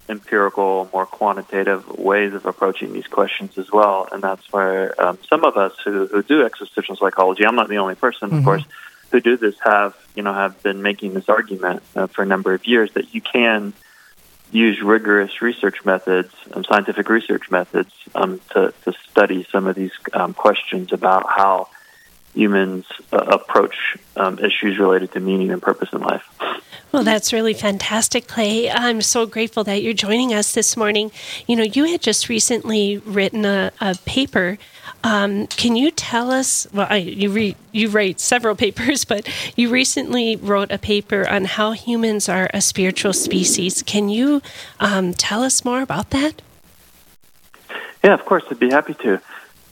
empirical, 0.09 0.89
more 0.91 1.05
quantitative 1.05 1.87
ways 1.97 2.33
of 2.33 2.45
approaching 2.45 2.91
these 2.91 3.07
questions 3.07 3.57
as 3.57 3.71
well, 3.71 4.09
and 4.11 4.21
that's 4.21 4.51
where 4.51 4.99
um, 5.01 5.17
some 5.29 5.45
of 5.45 5.55
us 5.55 5.73
who, 5.85 6.07
who 6.07 6.21
do 6.21 6.45
existential 6.45 6.97
psychology, 6.97 7.45
I'm 7.45 7.55
not 7.55 7.69
the 7.69 7.77
only 7.77 7.95
person, 7.95 8.29
mm-hmm. 8.29 8.39
of 8.39 8.43
course, 8.43 8.63
who 9.11 9.21
do 9.21 9.37
this 9.37 9.55
have 9.63 9.95
you 10.15 10.23
know 10.23 10.33
have 10.33 10.61
been 10.63 10.81
making 10.81 11.13
this 11.13 11.29
argument 11.29 11.81
uh, 11.95 12.07
for 12.07 12.23
a 12.23 12.25
number 12.25 12.53
of 12.53 12.65
years 12.67 12.91
that 12.93 13.13
you 13.13 13.21
can 13.21 13.73
use 14.51 14.81
rigorous 14.81 15.41
research 15.41 15.83
methods, 15.85 16.33
um, 16.53 16.63
scientific 16.63 17.09
research 17.09 17.49
methods, 17.49 17.93
um, 18.15 18.39
to, 18.51 18.73
to 18.83 18.93
study 19.09 19.47
some 19.51 19.67
of 19.67 19.75
these 19.75 19.91
um, 20.13 20.33
questions 20.33 20.91
about 20.91 21.25
how 21.29 21.69
humans 22.33 22.85
uh, 23.11 23.17
approach 23.17 23.97
um, 24.15 24.39
issues 24.39 24.79
related 24.79 25.11
to 25.11 25.19
meaning 25.19 25.51
and 25.51 25.61
purpose 25.61 25.89
in 25.91 26.01
life. 26.01 26.23
Well, 26.91 27.03
that's 27.03 27.31
really 27.31 27.53
fantastic, 27.53 28.27
Clay. 28.27 28.69
I'm 28.69 29.01
so 29.01 29.25
grateful 29.25 29.63
that 29.65 29.81
you're 29.81 29.93
joining 29.93 30.33
us 30.33 30.53
this 30.53 30.75
morning. 30.75 31.11
You 31.47 31.55
know, 31.55 31.63
you 31.63 31.85
had 31.85 32.01
just 32.01 32.27
recently 32.27 32.97
written 32.97 33.45
a, 33.45 33.71
a 33.79 33.95
paper 34.05 34.57
um, 35.03 35.47
can 35.47 35.75
you 35.75 35.91
tell 35.91 36.31
us? 36.31 36.67
Well, 36.73 36.87
I, 36.89 36.97
you 36.97 37.31
re, 37.31 37.55
you 37.71 37.89
write 37.89 38.19
several 38.19 38.55
papers, 38.65 39.05
but 39.05 39.27
you 39.55 39.69
recently 39.69 40.35
wrote 40.35 40.71
a 40.71 40.77
paper 40.77 41.27
on 41.27 41.45
how 41.45 41.71
humans 41.71 42.29
are 42.29 42.49
a 42.53 42.61
spiritual 42.61 43.13
species. 43.13 43.83
Can 43.83 44.09
you 44.09 44.41
um, 44.79 45.13
tell 45.13 45.43
us 45.43 45.65
more 45.65 45.81
about 45.81 46.11
that? 46.11 46.41
Yeah, 48.03 48.13
of 48.13 48.25
course, 48.25 48.43
I'd 48.49 48.59
be 48.59 48.69
happy 48.69 48.95
to. 48.95 49.21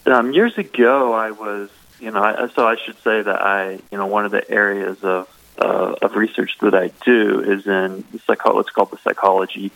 Um, 0.05 0.33
years 0.33 0.57
ago, 0.57 1.13
I 1.13 1.31
was, 1.31 1.69
you 1.99 2.11
know, 2.11 2.21
I, 2.21 2.47
so 2.49 2.67
I 2.67 2.75
should 2.75 2.97
say 3.03 3.21
that 3.21 3.41
I, 3.41 3.79
you 3.91 3.97
know, 3.97 4.07
one 4.07 4.25
of 4.25 4.31
the 4.31 4.49
areas 4.49 5.03
of 5.03 5.27
uh, 5.59 5.95
of 6.01 6.15
research 6.15 6.57
that 6.61 6.73
I 6.73 6.87
do 7.03 7.41
is 7.41 7.67
in 7.67 8.05
psycho- 8.25 8.55
what's 8.55 8.69
called 8.69 8.91
the 8.91 8.97
psychology 8.97 9.71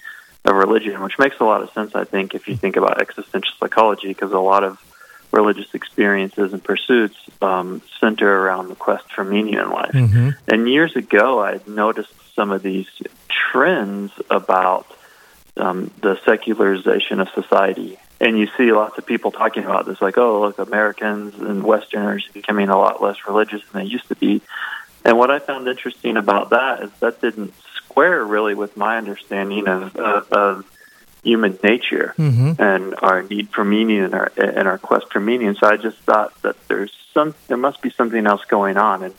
of 0.45 0.55
religion, 0.55 1.01
which 1.01 1.19
makes 1.19 1.39
a 1.39 1.43
lot 1.43 1.61
of 1.61 1.71
sense, 1.71 1.93
I 1.93 2.05
think, 2.05 2.33
if 2.35 2.47
you 2.47 2.55
think 2.55 2.77
about 2.77 3.01
existential 3.01 3.53
psychology, 3.59 4.07
because 4.07 4.31
a 4.31 4.39
lot 4.39 4.63
of 4.63 4.79
religious 5.33 5.73
experiences 5.73 6.53
and 6.53 6.63
pursuits 6.63 7.17
um, 7.41 7.81
center 7.99 8.31
around 8.31 8.69
the 8.69 8.75
quest 8.75 9.11
for 9.11 9.23
meaning 9.23 9.55
in 9.55 9.69
life. 9.69 9.91
Mm-hmm. 9.91 10.29
And 10.47 10.69
years 10.69 10.95
ago, 10.95 11.43
I 11.43 11.59
noticed 11.67 12.13
some 12.35 12.51
of 12.51 12.61
these 12.61 12.87
trends 13.27 14.11
about 14.29 14.85
um, 15.57 15.91
the 16.01 16.19
secularization 16.23 17.19
of 17.19 17.29
society. 17.29 17.97
And 18.21 18.37
you 18.37 18.47
see 18.57 18.71
lots 18.71 18.97
of 18.97 19.05
people 19.05 19.31
talking 19.31 19.65
about 19.65 19.85
this, 19.85 20.01
like, 20.01 20.17
oh, 20.17 20.41
look, 20.41 20.59
Americans 20.59 21.33
and 21.39 21.63
Westerners 21.63 22.25
are 22.29 22.33
becoming 22.33 22.69
a 22.69 22.77
lot 22.77 23.01
less 23.01 23.17
religious 23.27 23.61
than 23.71 23.83
they 23.83 23.89
used 23.89 24.07
to 24.09 24.15
be. 24.15 24.41
And 25.03 25.17
what 25.17 25.31
I 25.31 25.39
found 25.39 25.67
interesting 25.67 26.15
about 26.15 26.51
that 26.51 26.83
is 26.83 26.91
that 26.99 27.19
didn't 27.19 27.53
square 27.75 28.23
really 28.23 28.55
with 28.55 28.77
my 28.77 28.97
understanding 28.97 29.67
of, 29.67 29.95
of 29.97 30.72
human 31.23 31.57
nature 31.63 32.13
mm-hmm. 32.17 32.61
and 32.61 32.95
our 33.01 33.23
need 33.23 33.49
for 33.49 33.63
meaning 33.63 33.99
and 33.99 34.13
our 34.13 34.31
and 34.37 34.67
our 34.67 34.77
quest 34.77 35.11
for 35.11 35.19
meaning. 35.19 35.55
So 35.55 35.67
I 35.67 35.77
just 35.77 35.97
thought 35.99 36.39
that 36.41 36.55
there's 36.67 36.93
some 37.13 37.33
there 37.47 37.57
must 37.57 37.81
be 37.81 37.89
something 37.89 38.25
else 38.25 38.43
going 38.45 38.77
on, 38.77 39.03
and 39.03 39.15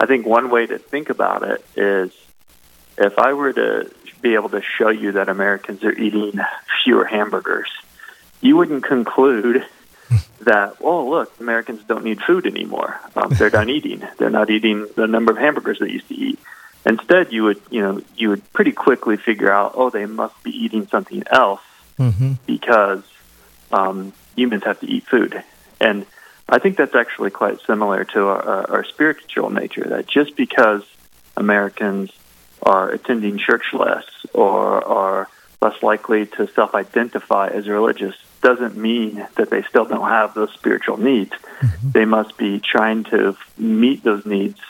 I 0.00 0.06
think 0.06 0.26
one 0.26 0.50
way 0.50 0.66
to 0.66 0.78
think 0.78 1.10
about 1.10 1.42
it 1.42 1.64
is 1.76 2.12
if 2.98 3.18
I 3.18 3.32
were 3.32 3.52
to 3.52 3.90
be 4.20 4.34
able 4.34 4.50
to 4.50 4.62
show 4.62 4.88
you 4.88 5.12
that 5.12 5.28
Americans 5.28 5.84
are 5.84 5.92
eating 5.92 6.40
fewer 6.84 7.04
hamburgers, 7.04 7.70
you 8.40 8.56
wouldn't 8.56 8.84
conclude 8.84 9.64
that 10.40 10.76
oh 10.80 11.08
look 11.08 11.32
Americans 11.40 11.82
don't 11.84 12.04
need 12.04 12.20
food 12.20 12.46
anymore. 12.46 13.00
Um, 13.16 13.30
they're 13.30 13.50
done 13.58 13.70
eating. 13.70 14.02
They're 14.18 14.30
not 14.30 14.50
eating 14.50 14.88
the 14.96 15.06
number 15.06 15.32
of 15.32 15.38
hamburgers 15.38 15.78
they 15.78 15.90
used 15.90 16.08
to 16.08 16.14
eat. 16.14 16.38
Instead, 16.86 17.32
you 17.32 17.44
would 17.44 17.60
you 17.70 17.80
know 17.80 18.02
you 18.16 18.28
would 18.30 18.52
pretty 18.52 18.72
quickly 18.72 19.16
figure 19.16 19.50
out 19.50 19.72
oh 19.74 19.90
they 19.90 20.06
must 20.06 20.42
be 20.42 20.50
eating 20.50 20.86
something 20.86 21.22
else 21.30 21.62
mm-hmm. 21.98 22.32
because 22.46 23.02
um, 23.72 24.12
humans 24.36 24.64
have 24.64 24.80
to 24.80 24.86
eat 24.86 25.06
food, 25.06 25.42
and 25.80 26.06
I 26.48 26.58
think 26.58 26.76
that's 26.76 26.94
actually 26.94 27.30
quite 27.30 27.60
similar 27.62 28.04
to 28.04 28.26
our, 28.26 28.70
our 28.70 28.84
spiritual 28.84 29.50
nature. 29.50 29.84
That 29.88 30.06
just 30.06 30.36
because 30.36 30.82
Americans 31.36 32.10
are 32.62 32.90
attending 32.90 33.38
church 33.38 33.72
less 33.72 34.04
or 34.32 34.84
are 34.84 35.28
less 35.60 35.82
likely 35.82 36.26
to 36.26 36.46
self-identify 36.48 37.48
as 37.48 37.66
religious 37.66 38.14
doesn't 38.42 38.76
mean 38.76 39.26
that 39.36 39.48
they 39.48 39.62
still 39.62 39.86
don't 39.86 40.06
have 40.06 40.34
those 40.34 40.52
spiritual 40.52 40.98
needs. 40.98 41.32
Mm-hmm. 41.32 41.90
They 41.92 42.04
must 42.04 42.36
be 42.36 42.60
trying 42.60 43.04
to 43.04 43.36
meet 43.56 44.02
those 44.02 44.26
needs 44.26 44.60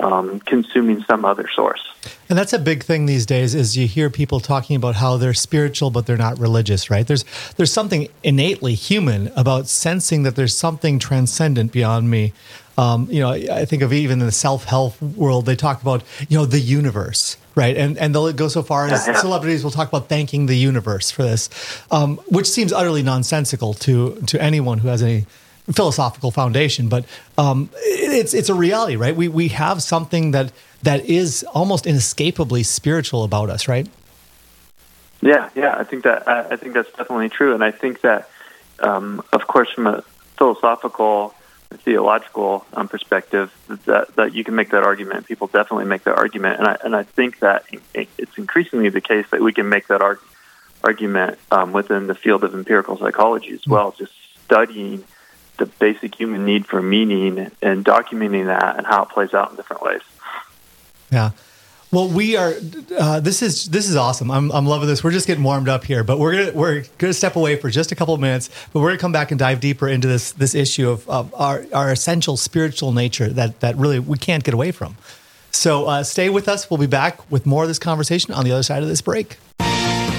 um, 0.00 0.40
consuming 0.40 1.02
some 1.04 1.24
other 1.24 1.48
source. 1.54 1.82
And 2.28 2.38
that's 2.38 2.52
a 2.52 2.58
big 2.58 2.82
thing 2.82 3.06
these 3.06 3.26
days. 3.26 3.54
Is 3.54 3.76
you 3.76 3.86
hear 3.86 4.10
people 4.10 4.40
talking 4.40 4.76
about 4.76 4.96
how 4.96 5.16
they're 5.16 5.34
spiritual 5.34 5.90
but 5.90 6.06
they're 6.06 6.16
not 6.16 6.38
religious, 6.38 6.90
right? 6.90 7.06
There's 7.06 7.24
there's 7.56 7.72
something 7.72 8.08
innately 8.22 8.74
human 8.74 9.28
about 9.36 9.68
sensing 9.68 10.22
that 10.24 10.36
there's 10.36 10.56
something 10.56 10.98
transcendent 10.98 11.72
beyond 11.72 12.10
me. 12.10 12.32
Um, 12.76 13.06
you 13.08 13.20
know, 13.20 13.30
I 13.30 13.64
think 13.64 13.82
of 13.82 13.92
even 13.92 14.20
in 14.20 14.26
the 14.26 14.32
self 14.32 14.64
help 14.64 15.00
world, 15.00 15.46
they 15.46 15.56
talk 15.56 15.80
about 15.80 16.02
you 16.28 16.36
know 16.36 16.44
the 16.44 16.60
universe, 16.60 17.36
right? 17.54 17.76
And 17.76 17.96
and 17.98 18.14
they'll 18.14 18.32
go 18.32 18.48
so 18.48 18.62
far 18.62 18.86
as 18.86 19.08
uh-huh. 19.08 19.20
celebrities 19.20 19.62
will 19.62 19.70
talk 19.70 19.88
about 19.88 20.08
thanking 20.08 20.46
the 20.46 20.56
universe 20.56 21.10
for 21.10 21.22
this, 21.22 21.48
um, 21.90 22.16
which 22.28 22.50
seems 22.50 22.72
utterly 22.72 23.02
nonsensical 23.02 23.74
to 23.74 24.20
to 24.26 24.42
anyone 24.42 24.78
who 24.78 24.88
has 24.88 25.02
any 25.02 25.26
philosophical 25.72 26.30
foundation, 26.30 26.88
but 26.88 27.04
um, 27.38 27.70
it's 27.74 28.34
it's 28.34 28.48
a 28.48 28.54
reality, 28.54 28.96
right? 28.96 29.16
We 29.16 29.28
we 29.28 29.48
have 29.48 29.82
something 29.82 30.32
that 30.32 30.52
that 30.82 31.06
is 31.06 31.44
almost 31.54 31.86
inescapably 31.86 32.62
spiritual 32.62 33.24
about 33.24 33.50
us, 33.50 33.66
right? 33.66 33.88
Yeah, 35.22 35.48
yeah, 35.54 35.74
I 35.78 35.84
think 35.84 36.04
that 36.04 36.28
I, 36.28 36.56
think 36.56 36.74
that's 36.74 36.90
definitely 36.90 37.30
true, 37.30 37.54
and 37.54 37.64
I 37.64 37.70
think 37.70 38.02
that, 38.02 38.28
um, 38.80 39.22
of 39.32 39.46
course, 39.46 39.70
from 39.70 39.86
a 39.86 40.04
philosophical, 40.36 41.34
theological 41.70 42.66
um, 42.74 42.88
perspective, 42.88 43.50
that 43.86 44.14
that 44.16 44.34
you 44.34 44.44
can 44.44 44.54
make 44.54 44.70
that 44.70 44.82
argument. 44.82 45.26
People 45.26 45.46
definitely 45.46 45.86
make 45.86 46.04
that 46.04 46.18
argument, 46.18 46.58
and 46.58 46.68
I 46.68 46.76
and 46.84 46.94
I 46.94 47.04
think 47.04 47.38
that 47.38 47.64
it's 47.94 48.36
increasingly 48.36 48.90
the 48.90 49.00
case 49.00 49.24
that 49.30 49.40
we 49.40 49.54
can 49.54 49.70
make 49.70 49.86
that 49.86 50.02
arg- 50.02 50.20
argument 50.82 51.38
um, 51.50 51.72
within 51.72 52.06
the 52.06 52.14
field 52.14 52.44
of 52.44 52.52
empirical 52.52 52.98
psychology 52.98 53.52
as 53.52 53.66
well. 53.66 53.92
Just 53.92 54.12
studying 54.44 55.04
the 55.58 55.66
basic 55.66 56.14
human 56.14 56.44
need 56.44 56.66
for 56.66 56.82
meaning 56.82 57.50
and 57.62 57.84
documenting 57.84 58.46
that 58.46 58.76
and 58.76 58.86
how 58.86 59.04
it 59.04 59.08
plays 59.10 59.34
out 59.34 59.50
in 59.50 59.56
different 59.56 59.82
ways. 59.82 60.02
Yeah. 61.10 61.30
Well, 61.94 62.08
we 62.08 62.34
are. 62.34 62.54
Uh, 62.98 63.20
this 63.20 63.40
is 63.40 63.68
this 63.68 63.88
is 63.88 63.94
awesome. 63.94 64.28
I'm 64.28 64.50
I'm 64.50 64.66
loving 64.66 64.88
this. 64.88 65.04
We're 65.04 65.12
just 65.12 65.28
getting 65.28 65.44
warmed 65.44 65.68
up 65.68 65.84
here, 65.84 66.02
but 66.02 66.18
we're 66.18 66.32
gonna 66.32 66.58
we're 66.58 66.84
gonna 66.98 67.12
step 67.12 67.36
away 67.36 67.54
for 67.54 67.70
just 67.70 67.92
a 67.92 67.94
couple 67.94 68.12
of 68.12 68.20
minutes. 68.20 68.50
But 68.72 68.80
we're 68.80 68.88
gonna 68.88 68.98
come 68.98 69.12
back 69.12 69.30
and 69.30 69.38
dive 69.38 69.60
deeper 69.60 69.86
into 69.86 70.08
this 70.08 70.32
this 70.32 70.56
issue 70.56 70.90
of, 70.90 71.08
of 71.08 71.32
our 71.34 71.64
our 71.72 71.92
essential 71.92 72.36
spiritual 72.36 72.90
nature 72.90 73.28
that 73.28 73.60
that 73.60 73.76
really 73.76 74.00
we 74.00 74.18
can't 74.18 74.42
get 74.42 74.54
away 74.54 74.72
from. 74.72 74.96
So 75.52 75.86
uh, 75.86 76.02
stay 76.02 76.30
with 76.30 76.48
us. 76.48 76.68
We'll 76.68 76.78
be 76.78 76.88
back 76.88 77.30
with 77.30 77.46
more 77.46 77.62
of 77.62 77.68
this 77.68 77.78
conversation 77.78 78.34
on 78.34 78.44
the 78.44 78.50
other 78.50 78.64
side 78.64 78.82
of 78.82 78.88
this 78.88 79.00
break. 79.00 79.38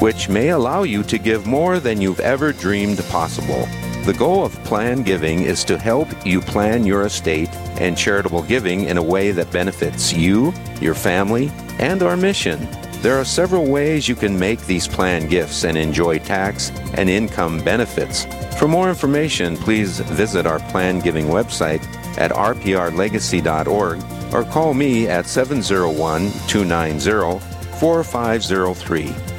which 0.00 0.28
may 0.28 0.50
allow 0.50 0.82
you 0.82 1.02
to 1.04 1.18
give 1.18 1.46
more 1.46 1.80
than 1.80 2.00
you've 2.00 2.20
ever 2.20 2.52
dreamed 2.52 2.98
possible. 3.10 3.66
The 4.04 4.14
goal 4.14 4.44
of 4.44 4.54
plan 4.62 5.02
giving 5.02 5.42
is 5.42 5.64
to 5.64 5.78
help 5.78 6.08
you 6.24 6.40
plan 6.40 6.86
your 6.86 7.06
estate 7.06 7.52
and 7.80 7.98
charitable 7.98 8.42
giving 8.42 8.84
in 8.84 8.98
a 8.98 9.02
way 9.02 9.32
that 9.32 9.50
benefits 9.50 10.12
you, 10.12 10.52
your 10.80 10.94
family, 10.94 11.50
and 11.78 12.02
our 12.02 12.16
mission. 12.16 12.68
There 13.02 13.18
are 13.18 13.24
several 13.24 13.66
ways 13.66 14.08
you 14.08 14.14
can 14.14 14.38
make 14.38 14.60
these 14.60 14.88
plan 14.88 15.28
gifts 15.28 15.64
and 15.64 15.76
enjoy 15.76 16.18
tax 16.20 16.70
and 16.94 17.10
income 17.10 17.62
benefits. 17.62 18.26
For 18.58 18.68
more 18.68 18.88
information, 18.88 19.56
please 19.56 20.00
visit 20.00 20.46
our 20.46 20.60
plan 20.70 21.00
giving 21.00 21.26
website 21.26 21.84
at 22.16 22.30
rprlegacy.org 22.30 24.02
or 24.32 24.44
call 24.50 24.74
me 24.74 25.08
at 25.08 25.26
701 25.26 26.30
290 26.48 27.38
4503. 27.78 29.35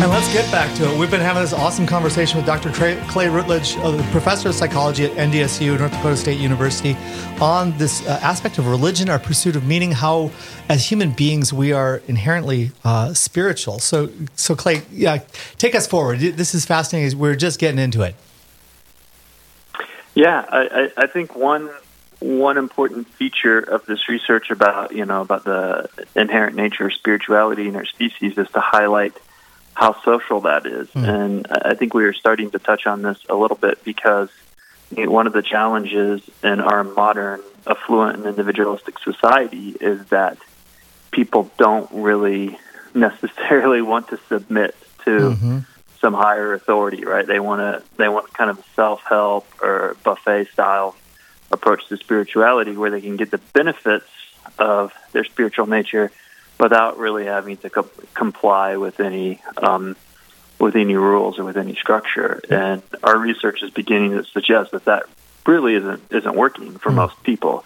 And 0.00 0.10
let's 0.10 0.32
get 0.32 0.50
back 0.50 0.74
to 0.78 0.90
it. 0.90 0.98
We've 0.98 1.10
been 1.10 1.20
having 1.20 1.42
this 1.42 1.52
awesome 1.52 1.86
conversation 1.86 2.38
with 2.38 2.46
Dr. 2.46 2.72
Clay 2.72 3.28
Routledge, 3.28 3.74
professor 4.12 4.48
of 4.48 4.54
psychology 4.54 5.04
at 5.04 5.10
NDSU, 5.10 5.78
North 5.78 5.92
Dakota 5.92 6.16
State 6.16 6.40
University, 6.40 6.96
on 7.38 7.76
this 7.76 8.06
uh, 8.06 8.18
aspect 8.22 8.56
of 8.56 8.66
religion, 8.66 9.10
our 9.10 9.18
pursuit 9.18 9.56
of 9.56 9.66
meaning, 9.66 9.92
how 9.92 10.30
as 10.70 10.86
human 10.86 11.10
beings 11.10 11.52
we 11.52 11.74
are 11.74 12.00
inherently 12.08 12.72
uh, 12.82 13.12
spiritual. 13.12 13.78
So, 13.78 14.08
so 14.36 14.56
Clay, 14.56 14.80
yeah, 14.90 15.18
take 15.58 15.74
us 15.74 15.86
forward. 15.86 16.20
This 16.20 16.54
is 16.54 16.64
fascinating. 16.64 17.18
We're 17.18 17.36
just 17.36 17.60
getting 17.60 17.78
into 17.78 18.00
it. 18.00 18.14
Yeah, 20.14 20.46
I, 20.48 20.90
I 20.96 21.08
think 21.08 21.36
one 21.36 21.68
one 22.20 22.56
important 22.56 23.06
feature 23.06 23.58
of 23.58 23.84
this 23.84 24.08
research 24.08 24.50
about 24.50 24.92
you 24.92 25.04
know 25.04 25.20
about 25.20 25.44
the 25.44 25.90
inherent 26.16 26.56
nature 26.56 26.86
of 26.86 26.94
spirituality 26.94 27.68
in 27.68 27.76
our 27.76 27.84
species 27.84 28.38
is 28.38 28.48
to 28.52 28.60
highlight 28.60 29.14
how 29.80 29.98
social 30.02 30.42
that 30.42 30.66
is. 30.66 30.88
Mm. 30.88 31.08
And 31.08 31.46
I 31.50 31.72
think 31.72 31.94
we 31.94 32.04
are 32.04 32.12
starting 32.12 32.50
to 32.50 32.58
touch 32.58 32.86
on 32.86 33.00
this 33.00 33.16
a 33.30 33.34
little 33.34 33.56
bit 33.56 33.82
because 33.82 34.28
one 34.94 35.26
of 35.26 35.32
the 35.32 35.40
challenges 35.40 36.20
in 36.42 36.60
our 36.60 36.84
modern 36.84 37.40
affluent 37.66 38.18
and 38.18 38.26
individualistic 38.26 38.98
society 38.98 39.70
is 39.80 40.04
that 40.08 40.36
people 41.12 41.50
don't 41.56 41.88
really 41.92 42.58
necessarily 42.94 43.80
want 43.80 44.08
to 44.08 44.18
submit 44.28 44.76
to 45.06 45.10
mm-hmm. 45.10 45.58
some 45.98 46.12
higher 46.12 46.52
authority, 46.52 47.06
right? 47.06 47.26
They 47.26 47.40
want 47.40 47.60
to 47.60 47.82
they 47.96 48.08
want 48.10 48.34
kind 48.34 48.50
of 48.50 48.62
self 48.76 49.00
help 49.08 49.46
or 49.62 49.96
buffet 50.04 50.48
style 50.52 50.94
approach 51.50 51.88
to 51.88 51.96
spirituality 51.96 52.76
where 52.76 52.90
they 52.90 53.00
can 53.00 53.16
get 53.16 53.30
the 53.30 53.40
benefits 53.54 54.10
of 54.58 54.92
their 55.12 55.24
spiritual 55.24 55.64
nature 55.64 56.12
without 56.60 56.98
really 56.98 57.24
having 57.24 57.56
to 57.56 57.70
co- 57.70 57.90
comply 58.14 58.76
with 58.76 59.00
any 59.00 59.40
um, 59.56 59.96
with 60.58 60.76
any 60.76 60.94
rules 60.94 61.38
or 61.38 61.44
with 61.44 61.56
any 61.56 61.74
structure. 61.74 62.40
And 62.50 62.82
our 63.02 63.18
research 63.18 63.62
is 63.62 63.70
beginning 63.70 64.12
to 64.12 64.24
suggest 64.24 64.72
that 64.72 64.84
that 64.84 65.04
really 65.46 65.74
isn't 65.74 66.02
isn't 66.12 66.36
working 66.36 66.78
for 66.78 66.90
mm. 66.90 66.96
most 66.96 67.20
people. 67.22 67.64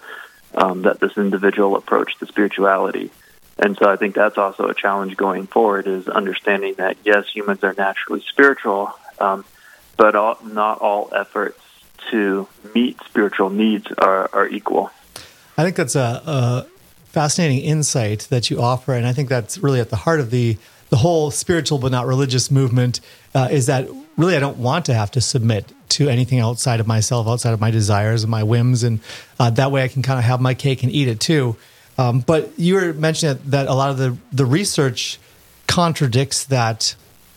Um, 0.55 0.83
that 0.83 1.01
this 1.01 1.17
individual 1.17 1.75
approach 1.75 2.17
to 2.19 2.27
spirituality. 2.27 3.11
And 3.57 3.77
so 3.77 3.89
I 3.89 3.97
think 3.97 4.15
that's 4.15 4.37
also 4.37 4.69
a 4.69 4.73
challenge 4.73 5.17
going 5.17 5.47
forward 5.47 5.85
is 5.85 6.07
understanding 6.07 6.75
that 6.75 6.95
yes, 7.03 7.25
humans 7.27 7.61
are 7.63 7.73
naturally 7.73 8.23
spiritual, 8.29 8.93
um, 9.19 9.43
but 9.97 10.15
all, 10.15 10.37
not 10.45 10.79
all 10.79 11.09
efforts 11.13 11.59
to 12.11 12.47
meet 12.73 12.97
spiritual 13.05 13.49
needs 13.49 13.87
are, 13.97 14.29
are 14.31 14.47
equal. 14.47 14.91
I 15.57 15.63
think 15.63 15.75
that's 15.75 15.95
a, 15.95 16.21
a 16.25 16.65
fascinating 17.15 17.63
insight 17.63 18.27
that 18.29 18.49
you 18.49 18.61
offer, 18.61 18.93
and 18.93 19.07
I 19.07 19.13
think 19.13 19.29
that's 19.29 19.57
really 19.59 19.79
at 19.79 19.89
the 19.89 19.95
heart 19.95 20.19
of 20.19 20.31
the 20.31 20.57
the 20.89 20.97
whole 20.97 21.31
spiritual 21.31 21.79
but 21.79 21.91
not 21.91 22.05
religious 22.05 22.51
movement. 22.51 22.99
Uh, 23.33 23.47
is 23.49 23.67
that 23.67 23.87
really 24.17 24.35
I 24.35 24.41
don't 24.41 24.57
want 24.57 24.85
to 24.85 24.93
have 24.93 25.11
to 25.11 25.21
submit 25.21 25.71
to 25.89 26.09
anything 26.09 26.41
outside 26.41 26.81
of 26.81 26.87
myself, 26.87 27.25
outside 27.25 27.53
of 27.53 27.61
my 27.61 27.71
desires 27.71 28.23
and 28.23 28.29
my 28.29 28.43
whims, 28.43 28.83
and 28.83 28.99
uh, 29.39 29.49
that 29.51 29.71
way 29.71 29.81
I 29.81 29.87
can 29.87 30.01
kind 30.01 30.19
of 30.19 30.25
have 30.25 30.41
my 30.41 30.53
cake 30.55 30.83
and 30.83 30.91
eat 30.91 31.07
it 31.07 31.21
too. 31.21 31.55
Um, 31.97 32.19
but 32.19 32.51
you 32.59 32.75
were 32.75 32.91
mentioning 32.91 33.39
that 33.45 33.67
a 33.67 33.73
lot 33.73 33.91
of 33.91 33.97
the 33.97 34.17
the 34.33 34.45
research 34.45 35.17
contradicts 35.67 36.43
that 36.45 36.95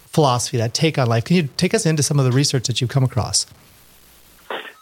philosophy, 0.09 0.57
that 0.57 0.75
take 0.75 0.99
on 0.99 1.07
life. 1.07 1.25
Can 1.25 1.37
you 1.37 1.49
take 1.57 1.73
us 1.73 1.87
into 1.87 2.03
some 2.03 2.19
of 2.19 2.25
the 2.25 2.33
research 2.33 2.67
that 2.67 2.81
you've 2.81 2.91
come 2.91 3.05
across? 3.05 3.47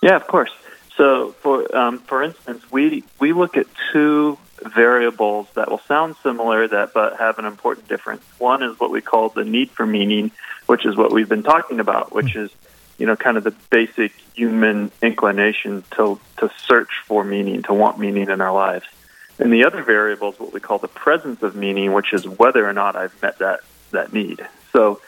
Yeah, 0.00 0.16
of 0.16 0.26
course. 0.26 0.52
So, 0.96 1.32
for 1.42 1.76
um, 1.76 1.98
for 1.98 2.22
instance, 2.22 2.62
we 2.72 3.04
we 3.18 3.34
look 3.34 3.58
at 3.58 3.66
two 3.92 4.38
variables 4.62 5.46
that 5.54 5.70
will 5.70 5.80
sound 5.80 6.16
similar 6.22 6.66
that 6.68 6.92
but 6.92 7.18
have 7.18 7.38
an 7.38 7.44
important 7.44 7.88
difference. 7.88 8.22
One 8.38 8.62
is 8.62 8.78
what 8.78 8.90
we 8.90 9.00
call 9.00 9.28
the 9.28 9.44
need 9.44 9.70
for 9.70 9.86
meaning, 9.86 10.30
which 10.66 10.86
is 10.86 10.96
what 10.96 11.12
we've 11.12 11.28
been 11.28 11.42
talking 11.42 11.80
about, 11.80 12.14
which 12.14 12.36
is 12.36 12.50
you 12.98 13.06
know 13.06 13.16
kind 13.16 13.36
of 13.36 13.44
the 13.44 13.54
basic 13.70 14.12
human 14.34 14.90
inclination 15.02 15.84
to 15.92 16.18
to 16.38 16.50
search 16.66 16.90
for 17.06 17.24
meaning, 17.24 17.62
to 17.64 17.74
want 17.74 17.98
meaning 17.98 18.30
in 18.30 18.40
our 18.40 18.52
lives. 18.52 18.86
And 19.38 19.52
the 19.52 19.66
other 19.66 19.82
variable 19.82 20.32
is 20.32 20.40
what 20.40 20.52
we 20.52 20.60
call 20.60 20.78
the 20.78 20.88
presence 20.88 21.42
of 21.42 21.54
meaning, 21.54 21.92
which 21.92 22.14
is 22.14 22.26
whether 22.26 22.66
or 22.66 22.72
not 22.72 22.96
I've 22.96 23.20
met 23.22 23.38
that 23.38 23.60
that 23.92 24.12
need. 24.12 24.46
So 24.72 25.00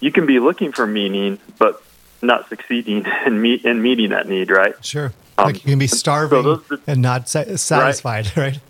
you 0.00 0.10
can 0.10 0.26
be 0.26 0.38
looking 0.38 0.72
for 0.72 0.86
meaning, 0.86 1.38
but 1.58 1.82
not 2.22 2.48
succeeding 2.48 3.04
in 3.26 3.40
meet 3.40 3.64
in 3.64 3.82
meeting 3.82 4.10
that 4.10 4.28
need, 4.28 4.50
right? 4.50 4.82
Sure. 4.84 5.12
Um, 5.36 5.46
like 5.46 5.56
you 5.56 5.70
can 5.70 5.78
be 5.78 5.86
starving 5.86 6.42
so 6.42 6.56
those, 6.56 6.80
and 6.86 7.02
not 7.02 7.28
satisfied, 7.28 8.26
right? 8.36 8.36
right? 8.36 8.60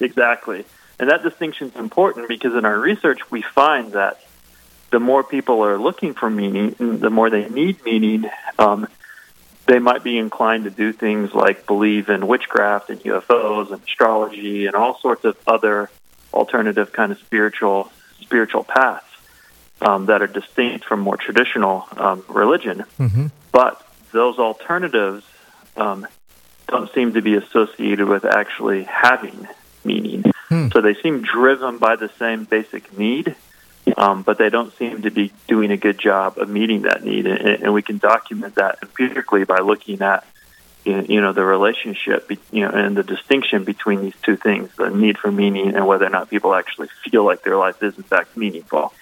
Exactly. 0.00 0.64
And 0.98 1.10
that 1.10 1.22
distinction 1.22 1.68
is 1.68 1.76
important 1.76 2.28
because 2.28 2.54
in 2.54 2.64
our 2.64 2.78
research 2.78 3.30
we 3.30 3.42
find 3.42 3.92
that 3.92 4.20
the 4.90 5.00
more 5.00 5.22
people 5.22 5.64
are 5.64 5.78
looking 5.78 6.14
for 6.14 6.30
meaning, 6.30 6.74
the 6.78 7.10
more 7.10 7.28
they 7.28 7.48
need 7.48 7.84
meaning, 7.84 8.30
um, 8.58 8.86
they 9.66 9.78
might 9.78 10.04
be 10.04 10.16
inclined 10.16 10.64
to 10.64 10.70
do 10.70 10.92
things 10.92 11.34
like 11.34 11.66
believe 11.66 12.08
in 12.08 12.26
witchcraft 12.26 12.88
and 12.88 13.00
UFOs 13.00 13.72
and 13.72 13.82
astrology 13.82 14.66
and 14.66 14.76
all 14.76 14.98
sorts 15.00 15.24
of 15.24 15.36
other 15.46 15.90
alternative 16.32 16.92
kind 16.92 17.12
of 17.12 17.18
spiritual 17.18 17.90
spiritual 18.20 18.64
paths 18.64 19.04
um, 19.80 20.06
that 20.06 20.22
are 20.22 20.26
distinct 20.26 20.84
from 20.84 21.00
more 21.00 21.16
traditional 21.16 21.86
um, 21.96 22.24
religion. 22.28 22.84
Mm-hmm. 22.98 23.26
But 23.52 23.82
those 24.12 24.38
alternatives 24.38 25.24
um, 25.76 26.06
don't 26.68 26.92
seem 26.92 27.14
to 27.14 27.22
be 27.22 27.34
associated 27.34 28.06
with 28.06 28.24
actually 28.24 28.84
having 28.84 29.48
meaning. 29.86 30.24
Hmm. 30.48 30.68
So 30.72 30.80
they 30.80 30.94
seem 30.94 31.22
driven 31.22 31.78
by 31.78 31.96
the 31.96 32.10
same 32.18 32.44
basic 32.44 32.96
need, 32.96 33.36
um, 33.96 34.22
but 34.22 34.38
they 34.38 34.50
don't 34.50 34.76
seem 34.76 35.02
to 35.02 35.10
be 35.10 35.32
doing 35.48 35.70
a 35.70 35.76
good 35.76 35.98
job 35.98 36.38
of 36.38 36.48
meeting 36.48 36.82
that 36.82 37.04
need. 37.04 37.26
And, 37.26 37.62
and 37.62 37.74
we 37.74 37.82
can 37.82 37.98
document 37.98 38.56
that 38.56 38.78
empirically 38.82 39.44
by 39.44 39.58
looking 39.58 40.02
at 40.02 40.26
you 40.86 41.20
know 41.20 41.32
the 41.32 41.44
relationship 41.44 42.30
you 42.52 42.60
know 42.60 42.70
and 42.70 42.96
the 42.96 43.02
distinction 43.02 43.64
between 43.64 44.02
these 44.02 44.14
two 44.22 44.36
things 44.36 44.70
the 44.76 44.88
need 44.88 45.18
for 45.18 45.32
meaning 45.32 45.74
and 45.74 45.86
whether 45.86 46.06
or 46.06 46.10
not 46.10 46.30
people 46.30 46.54
actually 46.54 46.88
feel 47.04 47.24
like 47.24 47.42
their 47.42 47.56
life 47.56 47.82
is 47.82 47.96
in 47.96 48.04
fact 48.04 48.36
meaningful 48.36 48.92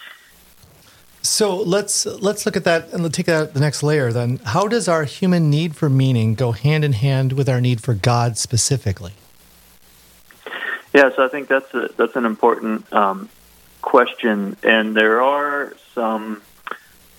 so 1.21 1.57
let's 1.57 2.07
let's 2.07 2.47
look 2.47 2.57
at 2.57 2.65
that 2.65 2.91
and 2.93 3.03
let's 3.03 3.15
take 3.15 3.27
that 3.27 3.53
the 3.53 3.61
next 3.61 3.83
layer 3.83 4.13
then 4.13 4.39
how 4.45 4.67
does 4.67 4.89
our 4.89 5.05
human 5.05 5.51
need 5.51 5.77
for 5.77 5.91
meaning 5.91 6.35
go 6.35 6.53
hand 6.53 6.85
in 6.85 6.95
hand 6.95 7.35
with 7.35 7.49
our 7.51 7.61
need 7.61 7.83
for 7.83 7.93
god 7.93 8.39
specifically 8.39 9.13
yeah 10.95 11.11
so 11.15 11.25
i 11.25 11.29
think 11.29 11.49
that's 11.49 11.73
a 11.75 11.91
that's 11.97 12.17
an 12.17 12.25
important 12.25 12.91
um, 12.93 13.29
question, 13.85 14.57
and 14.63 14.97
there 14.97 15.23
are 15.23 15.75
some 15.95 16.43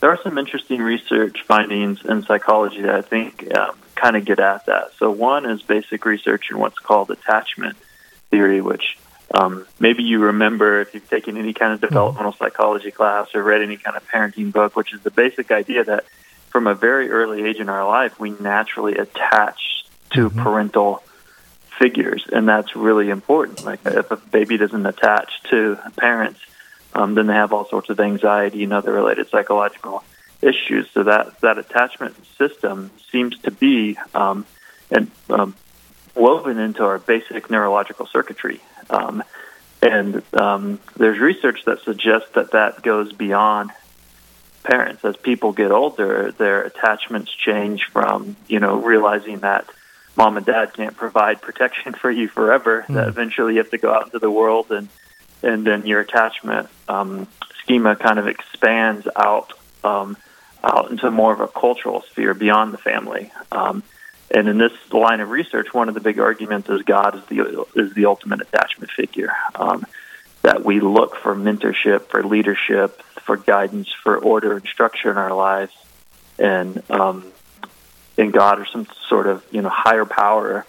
there 0.02 0.10
are 0.10 0.20
some 0.22 0.38
interesting 0.38 0.82
research 0.82 1.44
findings 1.44 2.04
in 2.04 2.24
psychology 2.24 2.82
that 2.82 2.96
I 2.96 3.02
think 3.02 3.56
um, 3.56 3.78
kind 3.96 4.16
of 4.18 4.26
get 4.26 4.40
at 4.40 4.66
that. 4.66 4.92
So 4.98 5.10
one 5.10 5.46
is 5.50 5.62
basic 5.62 6.06
research 6.06 6.52
in 6.52 6.60
what's 6.60 6.80
called 6.80 7.12
attachment 7.12 7.78
theory, 8.30 8.62
which 8.62 8.98
um, 9.34 9.66
maybe 9.80 10.04
you 10.04 10.20
remember 10.20 10.82
if 10.82 10.94
you've 10.94 11.10
taken 11.10 11.38
any 11.38 11.54
kind 11.54 11.72
of 11.74 11.80
mm-hmm. 11.80 11.88
developmental 11.88 12.34
psychology 12.34 12.92
class 12.92 13.34
or 13.34 13.44
read 13.44 13.62
any 13.62 13.78
kind 13.78 13.96
of 13.96 14.06
parenting 14.10 14.52
book, 14.52 14.76
which 14.76 14.94
is 14.94 15.02
the 15.02 15.12
basic 15.12 15.52
idea 15.52 15.84
that 15.84 16.04
from 16.50 16.68
a 16.68 16.76
very 16.76 17.10
early 17.10 17.46
age 17.46 17.58
in 17.58 17.70
our 17.70 17.88
life, 17.88 18.20
we 18.20 18.32
naturally 18.32 18.96
attach 18.98 19.86
to 20.14 20.30
mm-hmm. 20.30 20.42
parental 20.42 21.04
figures, 21.80 22.26
and 22.32 22.48
that's 22.48 22.76
really 22.76 23.10
important. 23.10 23.66
Like 23.66 23.80
if 23.86 24.12
a 24.12 24.18
baby 24.18 24.58
doesn't 24.58 24.86
attach 24.86 25.44
to 25.50 25.78
parents, 25.98 26.40
um, 26.94 27.16
then 27.16 27.28
they 27.28 27.34
have 27.34 27.54
all 27.54 27.66
sorts 27.66 27.90
of 27.90 28.00
anxiety 28.00 28.64
and 28.64 28.74
other 28.74 28.94
related 28.94 29.30
psychological 29.30 30.04
issues. 30.42 30.90
So 30.92 31.04
that 31.04 31.40
that 31.42 31.58
attachment 31.58 32.16
system 32.38 32.92
seems 33.12 33.38
to 33.40 33.52
be 33.52 33.98
um, 34.14 34.46
and 34.92 35.12
um, 35.30 35.56
woven 36.16 36.60
into 36.60 36.84
our 36.84 37.00
basic 37.00 37.50
neurological 37.50 38.06
circuitry. 38.06 38.62
Um, 38.90 39.24
and 39.82 40.24
um, 40.34 40.80
there's 40.96 41.20
research 41.20 41.60
that 41.66 41.82
suggests 41.82 42.30
that 42.34 42.52
that 42.52 42.82
goes 42.82 43.12
beyond 43.12 43.72
parents. 44.64 45.04
As 45.06 45.16
people 45.18 45.52
get 45.52 45.72
older, 45.72 46.32
their 46.32 46.64
attachments 46.64 47.32
change 47.34 47.86
from 47.92 48.36
you 48.48 48.60
know 48.60 48.78
realizing 48.78 49.40
that 49.40 49.70
mom 50.16 50.38
and 50.38 50.46
dad 50.46 50.74
can't 50.74 50.96
provide 50.96 51.42
protection 51.42 51.94
for 51.94 52.10
you 52.10 52.28
forever. 52.28 52.86
Mm. 52.88 52.96
That 52.96 53.08
eventually 53.08 53.54
you 53.54 53.60
have 53.60 53.72
to 53.72 53.78
go 53.78 53.94
out 53.94 54.06
into 54.06 54.20
the 54.20 54.32
world 54.32 54.72
and 54.72 54.90
and 55.44 55.66
then 55.66 55.86
your 55.86 56.00
attachment 56.02 56.70
um, 56.88 57.28
schema 57.62 57.96
kind 57.96 58.20
of 58.20 58.28
expands 58.28 59.08
out 59.16 59.54
um, 59.84 60.18
out 60.64 60.90
into 60.90 61.12
more 61.12 61.34
of 61.34 61.40
a 61.40 61.48
cultural 61.48 62.02
sphere 62.10 62.34
beyond 62.34 62.74
the 62.74 62.78
family. 62.78 63.32
Um, 63.52 63.84
and 64.34 64.48
in 64.48 64.58
this 64.58 64.72
line 64.92 65.20
of 65.20 65.30
research, 65.30 65.74
one 65.74 65.88
of 65.88 65.94
the 65.94 66.02
big 66.02 66.20
arguments 66.20 66.70
is 66.70 66.82
God 66.82 67.16
is 67.16 67.26
the 67.26 67.66
is 67.76 67.94
the 67.94 68.06
ultimate 68.06 68.42
attachment 68.42 68.92
figure. 68.92 69.34
Um, 69.54 69.86
that 70.42 70.64
we 70.64 70.80
look 70.80 71.16
for 71.16 71.36
mentorship, 71.36 72.08
for 72.10 72.24
leadership, 72.24 73.02
for 73.24 73.36
guidance, 73.36 73.92
for 74.04 74.18
order 74.18 74.58
and 74.58 74.68
structure 74.68 75.10
in 75.10 75.18
our 75.18 75.34
lives, 75.34 75.74
and 76.38 76.84
um, 76.92 77.32
in 78.18 78.32
God 78.32 78.60
or 78.60 78.66
some 78.66 78.88
sort 79.08 79.28
of 79.28 79.46
you 79.52 79.62
know 79.62 79.70
higher 79.70 80.06
power 80.06 80.66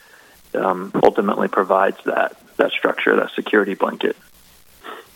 um, 0.55 0.91
ultimately 1.03 1.49
provides 1.49 1.99
that 2.05 2.37
that 2.57 2.73
structure, 2.73 3.17
that 3.17 3.31
security 3.33 3.75
blanket. 3.75 4.17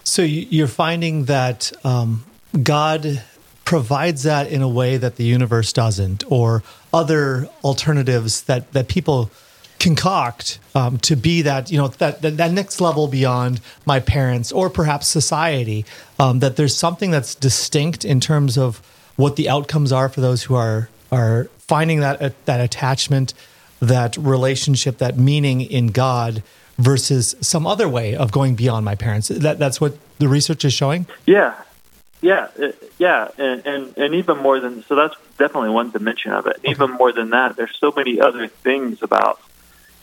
So 0.05 0.23
you're 0.23 0.67
finding 0.67 1.27
that 1.27 1.73
um, 1.85 2.25
God 2.63 3.23
provides 3.65 4.25
that 4.25 4.51
in 4.51 4.63
a 4.63 4.69
way 4.69 4.97
that 4.97 5.17
the 5.17 5.25
universe 5.25 5.73
doesn't, 5.73 6.25
or 6.31 6.63
other 6.93 7.49
alternatives 7.63 8.43
that 8.43 8.73
that 8.73 8.89
people 8.89 9.31
concoct 9.79 10.59
um, 10.75 10.99
to 10.99 11.17
be 11.17 11.43
that 11.43 11.71
you 11.71 11.79
know 11.79 11.89
that, 11.89 12.21
that, 12.23 12.37
that 12.37 12.53
next 12.53 12.81
level 12.81 13.09
beyond 13.09 13.61
my 13.87 14.01
parents 14.01 14.53
or 14.53 14.69
perhaps 14.71 15.09
society. 15.09 15.85
Um, 16.19 16.41
that 16.41 16.57
there's 16.57 16.77
something 16.77 17.11
that's 17.11 17.35
distinct 17.35 18.05
in 18.05 18.21
terms 18.21 18.59
of 18.59 18.79
what 19.17 19.37
the 19.37 19.49
outcomes 19.49 19.93
are 19.93 20.09
for 20.09 20.21
those 20.21 20.45
who 20.45 20.55
are 20.55 20.89
are 21.11 21.45
finding 21.59 22.01
that 22.01 22.23
uh, 22.23 22.31
that 22.45 22.61
attachment, 22.61 23.35
that 23.81 24.17
relationship, 24.17 24.99
that 24.99 25.17
meaning 25.17 25.61
in 25.61 25.89
God 25.89 26.43
versus 26.79 27.37
some 27.41 27.67
other 27.67 27.89
way 27.89 28.15
of 28.15 28.33
going 28.33 28.55
beyond 28.55 28.85
my 28.85 28.95
parents. 28.95 29.29
That 29.29 29.59
that's 29.59 29.81
what 29.81 29.97
the 30.19 30.29
research 30.29 30.65
is 30.65 30.73
showing. 30.73 31.07
Yeah, 31.27 31.55
yeah, 32.23 32.49
uh, 32.61 32.73
yeah, 32.99 33.29
and, 33.39 33.67
and 33.67 33.99
and 33.99 34.15
even 34.15 34.39
more 34.39 34.61
than 34.61 34.83
so. 34.85 34.95
That's 34.95 35.15
definitely 35.39 35.71
one 35.71 35.91
dimension 35.91 36.33
of 36.33 36.47
it. 36.47 36.59
Okay. 36.59 36.71
Even 36.71 36.91
more 36.91 37.13
than 37.13 37.31
that, 37.31 37.57
there's 37.57 37.77
so 37.79 37.93
many 37.95 38.21
other 38.21 38.47
things 38.49 39.03
about 39.03 39.41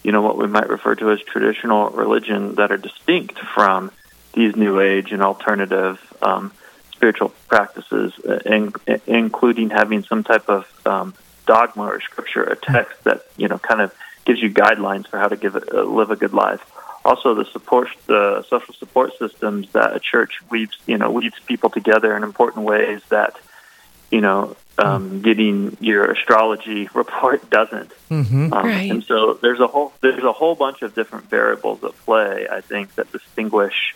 you 0.04 0.12
know 0.12 0.22
what 0.22 0.38
we 0.38 0.48
might 0.48 0.70
refer 0.70 0.96
to 0.96 1.12
as 1.12 1.20
traditional 1.22 1.89
religion 1.89 2.56
that 2.56 2.72
are 2.72 2.78
distinct 2.78 3.38
from 3.39 3.91
these 4.34 4.56
new 4.56 4.80
age 4.80 5.12
and 5.12 5.22
alternative 5.22 6.00
um, 6.22 6.52
spiritual 6.97 7.31
practices, 7.47 8.12
uh, 8.27 8.39
in, 8.45 8.73
including 9.05 9.69
having 9.69 10.03
some 10.03 10.23
type 10.23 10.49
of 10.49 10.65
um, 10.86 11.13
dogma 11.45 11.83
or 11.83 12.01
scripture, 12.01 12.43
a 12.43 12.55
text 12.55 13.03
that 13.03 13.21
you 13.38 13.47
know 13.47 13.60
kind 13.60 13.81
of 13.81 13.93
gives 14.25 14.41
you 14.41 14.49
guidelines 14.49 15.07
for 15.07 15.17
how 15.17 15.27
to 15.27 15.38
give 15.38 15.55
it, 15.55 15.63
uh, 15.73 15.83
live 15.83 16.12
a 16.12 16.15
good 16.15 16.33
life. 16.33 16.62
Also, 17.05 17.33
the 17.33 17.45
support, 17.45 17.88
the 18.07 18.43
social 18.49 18.73
support 18.73 19.17
systems 19.17 19.71
that 19.71 19.95
a 19.95 19.99
church 19.99 20.41
weaves, 20.49 20.77
you 20.86 20.97
know, 20.97 21.10
weaves 21.10 21.39
people 21.45 21.69
together 21.69 22.17
in 22.17 22.23
important 22.23 22.65
ways 22.65 23.01
that, 23.10 23.38
you 24.12 24.19
know, 24.19 24.57
um, 24.77 25.10
hmm. 25.10 25.21
getting 25.21 25.77
your 25.79 26.12
astrology 26.12 26.89
report 26.93 27.49
doesn't. 27.49 27.91
Mm-hmm. 28.10 28.53
Um, 28.53 28.65
right. 28.65 28.91
And 28.91 29.03
so 29.03 29.36
there's 29.36 29.62
a 29.62 29.67
whole 29.67 29.93
there's 30.01 30.23
a 30.23 30.33
whole 30.33 30.55
bunch 30.55 30.81
of 30.81 30.93
different 30.93 31.29
variables 31.29 31.83
at 31.83 31.97
play. 31.99 32.47
I 32.51 32.62
think 32.62 32.93
that 32.95 33.12
distinguish 33.12 33.95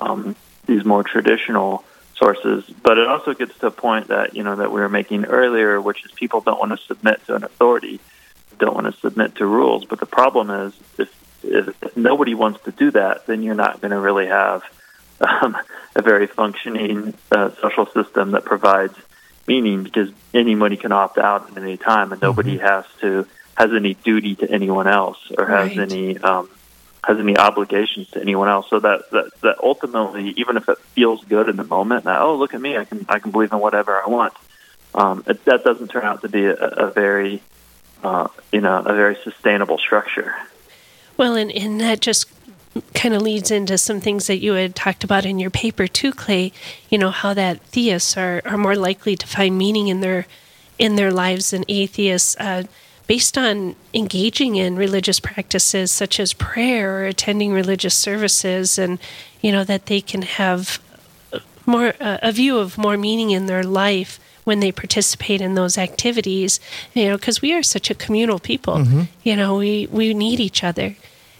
um, 0.00 0.36
these 0.66 0.84
more 0.84 1.02
traditional 1.02 1.84
sources. 2.22 2.64
But 2.82 2.98
it 2.98 3.08
also 3.08 3.34
gets 3.34 3.58
to 3.58 3.66
a 3.66 3.70
point 3.70 4.08
that 4.08 4.34
you 4.36 4.42
know 4.42 4.56
that 4.56 4.70
we 4.70 4.80
were 4.80 4.88
making 4.88 5.24
earlier, 5.24 5.80
which 5.80 6.04
is 6.04 6.12
people 6.12 6.40
don't 6.40 6.58
want 6.58 6.72
to 6.72 6.86
submit 6.86 7.24
to 7.26 7.34
an 7.34 7.44
authority, 7.44 8.00
don't 8.58 8.74
want 8.74 8.92
to 8.92 9.00
submit 9.00 9.36
to 9.36 9.46
rules. 9.46 9.84
But 9.84 10.00
the 10.00 10.06
problem 10.06 10.50
is, 10.50 10.74
if, 10.98 11.44
if, 11.44 11.82
if 11.82 11.96
nobody 11.96 12.34
wants 12.34 12.62
to 12.64 12.72
do 12.72 12.90
that, 12.92 13.26
then 13.26 13.42
you're 13.42 13.54
not 13.54 13.80
going 13.80 13.90
to 13.90 13.98
really 13.98 14.26
have 14.26 14.62
um, 15.20 15.56
a 15.96 16.02
very 16.02 16.26
functioning 16.26 17.14
uh, 17.30 17.50
social 17.60 17.86
system 17.86 18.32
that 18.32 18.44
provides 18.44 18.94
meaning 19.46 19.82
because 19.82 20.10
anybody 20.32 20.76
can 20.76 20.92
opt 20.92 21.18
out 21.18 21.50
at 21.50 21.58
any 21.58 21.76
time, 21.76 22.12
and 22.12 22.22
nobody 22.22 22.56
mm-hmm. 22.56 22.66
has 22.66 22.84
to 23.00 23.26
has 23.54 23.70
any 23.72 23.94
duty 23.94 24.34
to 24.36 24.50
anyone 24.50 24.86
else 24.86 25.18
or 25.36 25.46
has 25.46 25.76
right. 25.76 25.92
any 25.92 26.18
um, 26.18 26.48
has 27.04 27.18
any 27.18 27.36
obligations 27.36 28.08
to 28.10 28.20
anyone 28.20 28.48
else. 28.48 28.66
So 28.70 28.78
that, 28.78 29.10
that 29.10 29.40
that 29.40 29.58
ultimately, 29.62 30.34
even 30.36 30.56
if 30.56 30.68
it 30.68 30.78
feels 30.78 31.24
good 31.24 31.48
in 31.48 31.56
the 31.56 31.64
moment, 31.64 32.04
that 32.04 32.20
oh 32.20 32.36
look 32.36 32.54
at 32.54 32.60
me, 32.60 32.76
I 32.76 32.84
can 32.84 33.04
I 33.08 33.18
can 33.18 33.30
believe 33.30 33.52
in 33.52 33.58
whatever 33.58 34.00
I 34.00 34.08
want. 34.08 34.34
Um, 34.94 35.24
it, 35.26 35.44
that 35.46 35.64
doesn't 35.64 35.88
turn 35.88 36.04
out 36.04 36.22
to 36.22 36.28
be 36.28 36.44
a, 36.44 36.54
a 36.54 36.90
very 36.90 37.42
uh, 38.04 38.28
you 38.52 38.60
know 38.60 38.78
a 38.78 38.94
very 38.94 39.16
sustainable 39.24 39.78
structure. 39.78 40.34
Well, 41.16 41.34
and, 41.36 41.50
and 41.52 41.80
that 41.80 42.00
just 42.00 42.26
kind 42.94 43.14
of 43.14 43.20
leads 43.20 43.50
into 43.50 43.76
some 43.76 44.00
things 44.00 44.26
that 44.28 44.38
you 44.38 44.54
had 44.54 44.74
talked 44.74 45.04
about 45.04 45.26
in 45.26 45.38
your 45.38 45.50
paper 45.50 45.86
too, 45.86 46.12
Clay. 46.12 46.52
You 46.88 46.98
know 46.98 47.10
how 47.10 47.34
that 47.34 47.60
theists 47.62 48.16
are, 48.16 48.42
are 48.44 48.56
more 48.56 48.76
likely 48.76 49.16
to 49.16 49.26
find 49.26 49.58
meaning 49.58 49.88
in 49.88 50.00
their 50.00 50.26
in 50.78 50.96
their 50.96 51.10
lives 51.10 51.50
than 51.50 51.64
atheists. 51.68 52.36
Uh, 52.38 52.64
based 53.06 53.36
on 53.36 53.76
engaging 53.92 54.56
in 54.56 54.76
religious 54.76 55.20
practices 55.20 55.90
such 55.92 56.20
as 56.20 56.32
prayer 56.32 56.98
or 56.98 57.04
attending 57.04 57.52
religious 57.52 57.94
services, 57.94 58.78
and 58.78 58.98
you 59.40 59.52
know 59.52 59.64
that 59.64 59.86
they 59.86 60.00
can 60.00 60.22
have 60.22 60.80
more 61.66 61.94
uh, 62.00 62.18
a 62.22 62.32
view 62.32 62.58
of 62.58 62.78
more 62.78 62.96
meaning 62.96 63.30
in 63.30 63.46
their 63.46 63.62
life 63.62 64.18
when 64.44 64.60
they 64.60 64.72
participate 64.72 65.40
in 65.40 65.54
those 65.54 65.78
activities. 65.78 66.60
You 66.94 67.10
know, 67.10 67.16
because 67.16 67.42
we 67.42 67.52
are 67.52 67.62
such 67.62 67.90
a 67.90 67.94
communal 67.94 68.38
people. 68.38 68.76
Mm-hmm. 68.76 69.02
You 69.22 69.36
know, 69.36 69.56
we 69.56 69.88
we 69.90 70.14
need 70.14 70.40
each 70.40 70.64
other, 70.64 70.96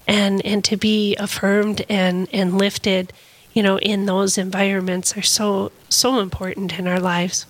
and 0.06 0.44
and 0.44 0.64
to 0.64 0.76
be 0.76 1.16
affirmed 1.16 1.84
and 1.88 2.28
and 2.32 2.58
lifted. 2.58 3.12
You 3.52 3.62
know, 3.62 3.78
in 3.78 4.06
those 4.06 4.38
environments 4.38 5.16
are 5.16 5.22
so 5.22 5.72
so 5.88 6.20
important 6.20 6.78
in 6.78 6.86
our 6.86 7.00
lives. 7.00 7.46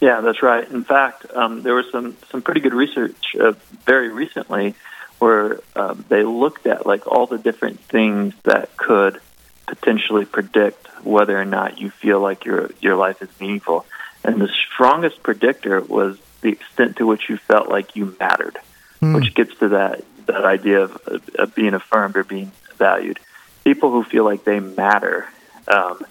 Yeah, 0.00 0.20
that's 0.20 0.42
right. 0.42 0.68
In 0.70 0.84
fact, 0.84 1.26
um, 1.34 1.62
there 1.62 1.74
was 1.74 1.90
some 1.90 2.16
some 2.30 2.42
pretty 2.42 2.60
good 2.60 2.74
research 2.74 3.34
uh, 3.40 3.52
very 3.84 4.10
recently 4.10 4.74
where 5.18 5.60
uh, 5.74 5.94
they 6.08 6.22
looked 6.22 6.66
at 6.66 6.86
like 6.86 7.06
all 7.06 7.26
the 7.26 7.38
different 7.38 7.80
things 7.80 8.34
that 8.44 8.76
could 8.76 9.20
potentially 9.66 10.24
predict 10.24 10.86
whether 11.04 11.38
or 11.38 11.44
not 11.44 11.78
you 11.78 11.90
feel 11.90 12.20
like 12.20 12.44
your 12.44 12.70
your 12.80 12.96
life 12.96 13.22
is 13.22 13.28
meaningful. 13.40 13.86
And 14.22 14.40
the 14.40 14.48
strongest 14.48 15.22
predictor 15.22 15.80
was 15.80 16.18
the 16.40 16.50
extent 16.50 16.96
to 16.96 17.06
which 17.06 17.28
you 17.28 17.36
felt 17.36 17.68
like 17.68 17.96
you 17.96 18.16
mattered, 18.18 18.58
mm. 19.00 19.14
which 19.14 19.34
gets 19.34 19.56
to 19.58 19.68
that 19.70 20.04
that 20.26 20.44
idea 20.44 20.82
of, 20.82 21.28
of 21.38 21.54
being 21.54 21.72
affirmed 21.72 22.16
or 22.16 22.24
being 22.24 22.52
valued. 22.76 23.18
People 23.64 23.90
who 23.90 24.04
feel 24.04 24.24
like 24.24 24.44
they 24.44 24.60
matter 24.60 25.28
um, 25.68 26.04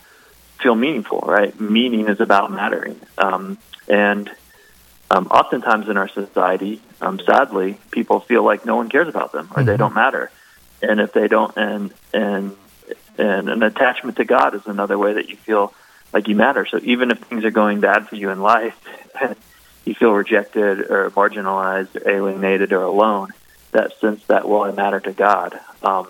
feel 0.62 0.76
meaningful, 0.76 1.20
right? 1.20 1.60
Meaning 1.60 2.08
is 2.08 2.20
about 2.20 2.52
mattering. 2.52 3.00
Um, 3.18 3.58
and 3.88 4.30
um, 5.12 5.28
oftentimes 5.28 5.88
in 5.88 5.98
our 5.98 6.08
society, 6.08 6.82
um, 7.02 7.20
sadly, 7.20 7.78
people 7.92 8.20
feel 8.20 8.44
like 8.44 8.66
no 8.66 8.76
one 8.76 8.90
cares 8.90 9.08
about 9.08 9.32
them 9.32 9.46
or 9.52 9.58
mm-hmm. 9.58 9.66
they 9.66 9.78
don't 9.78 9.94
matter. 9.94 10.32
And 10.82 11.00
if 11.00 11.14
they 11.14 11.28
don't, 11.28 11.56
and 11.58 11.94
and 12.14 12.56
and 13.18 13.50
an 13.50 13.64
attachment 13.64 14.18
to 14.18 14.26
God 14.26 14.56
is 14.56 14.66
another 14.66 14.98
way 14.98 15.14
that 15.14 15.30
you 15.30 15.38
feel 15.38 15.74
like 16.12 16.28
you 16.28 16.36
matter. 16.36 16.66
So 16.66 16.80
even 16.84 17.12
if 17.12 17.20
things 17.20 17.46
are 17.46 17.52
going 17.52 17.80
bad 17.80 18.10
for 18.10 18.16
you 18.16 18.30
in 18.30 18.42
life, 18.42 18.78
you 19.86 19.96
feel 19.96 20.12
rejected 20.12 20.92
or 20.92 21.10
marginalized, 21.12 21.96
or 21.96 22.10
alienated, 22.10 22.74
or 22.74 22.84
alone. 22.84 23.30
That 23.72 23.98
sense 24.00 24.24
that 24.26 24.48
well, 24.48 24.64
I 24.64 24.72
matter 24.72 25.00
to 25.00 25.12
God. 25.12 25.60
Um, 25.82 26.08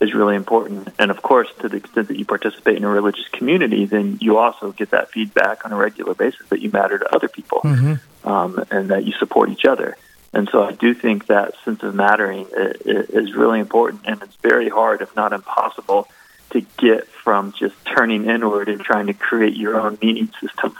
is 0.00 0.14
really 0.14 0.36
important. 0.36 0.88
And 0.98 1.10
of 1.10 1.22
course, 1.22 1.48
to 1.60 1.68
the 1.68 1.76
extent 1.78 2.08
that 2.08 2.18
you 2.18 2.24
participate 2.24 2.76
in 2.76 2.84
a 2.84 2.88
religious 2.88 3.28
community, 3.28 3.84
then 3.84 4.18
you 4.20 4.38
also 4.38 4.72
get 4.72 4.90
that 4.90 5.10
feedback 5.10 5.64
on 5.64 5.72
a 5.72 5.76
regular 5.76 6.14
basis 6.14 6.48
that 6.48 6.60
you 6.60 6.70
matter 6.70 6.98
to 6.98 7.14
other 7.14 7.28
people 7.28 7.60
mm-hmm. 7.64 8.28
um, 8.28 8.64
and 8.70 8.90
that 8.90 9.04
you 9.04 9.12
support 9.12 9.50
each 9.50 9.64
other. 9.64 9.96
And 10.32 10.48
so 10.50 10.62
I 10.62 10.72
do 10.72 10.94
think 10.94 11.26
that 11.26 11.54
sense 11.64 11.82
of 11.82 11.94
mattering 11.94 12.46
is 12.52 13.34
really 13.34 13.60
important, 13.60 14.02
and 14.04 14.22
it's 14.22 14.36
very 14.36 14.68
hard, 14.68 15.00
if 15.00 15.16
not 15.16 15.32
impossible, 15.32 16.06
to 16.50 16.60
get 16.76 17.08
from 17.08 17.52
just 17.52 17.74
turning 17.84 18.28
inward 18.28 18.68
and 18.68 18.80
trying 18.80 19.06
to 19.06 19.14
create 19.14 19.56
your 19.56 19.80
own 19.80 19.98
meaning 20.02 20.30
system. 20.40 20.76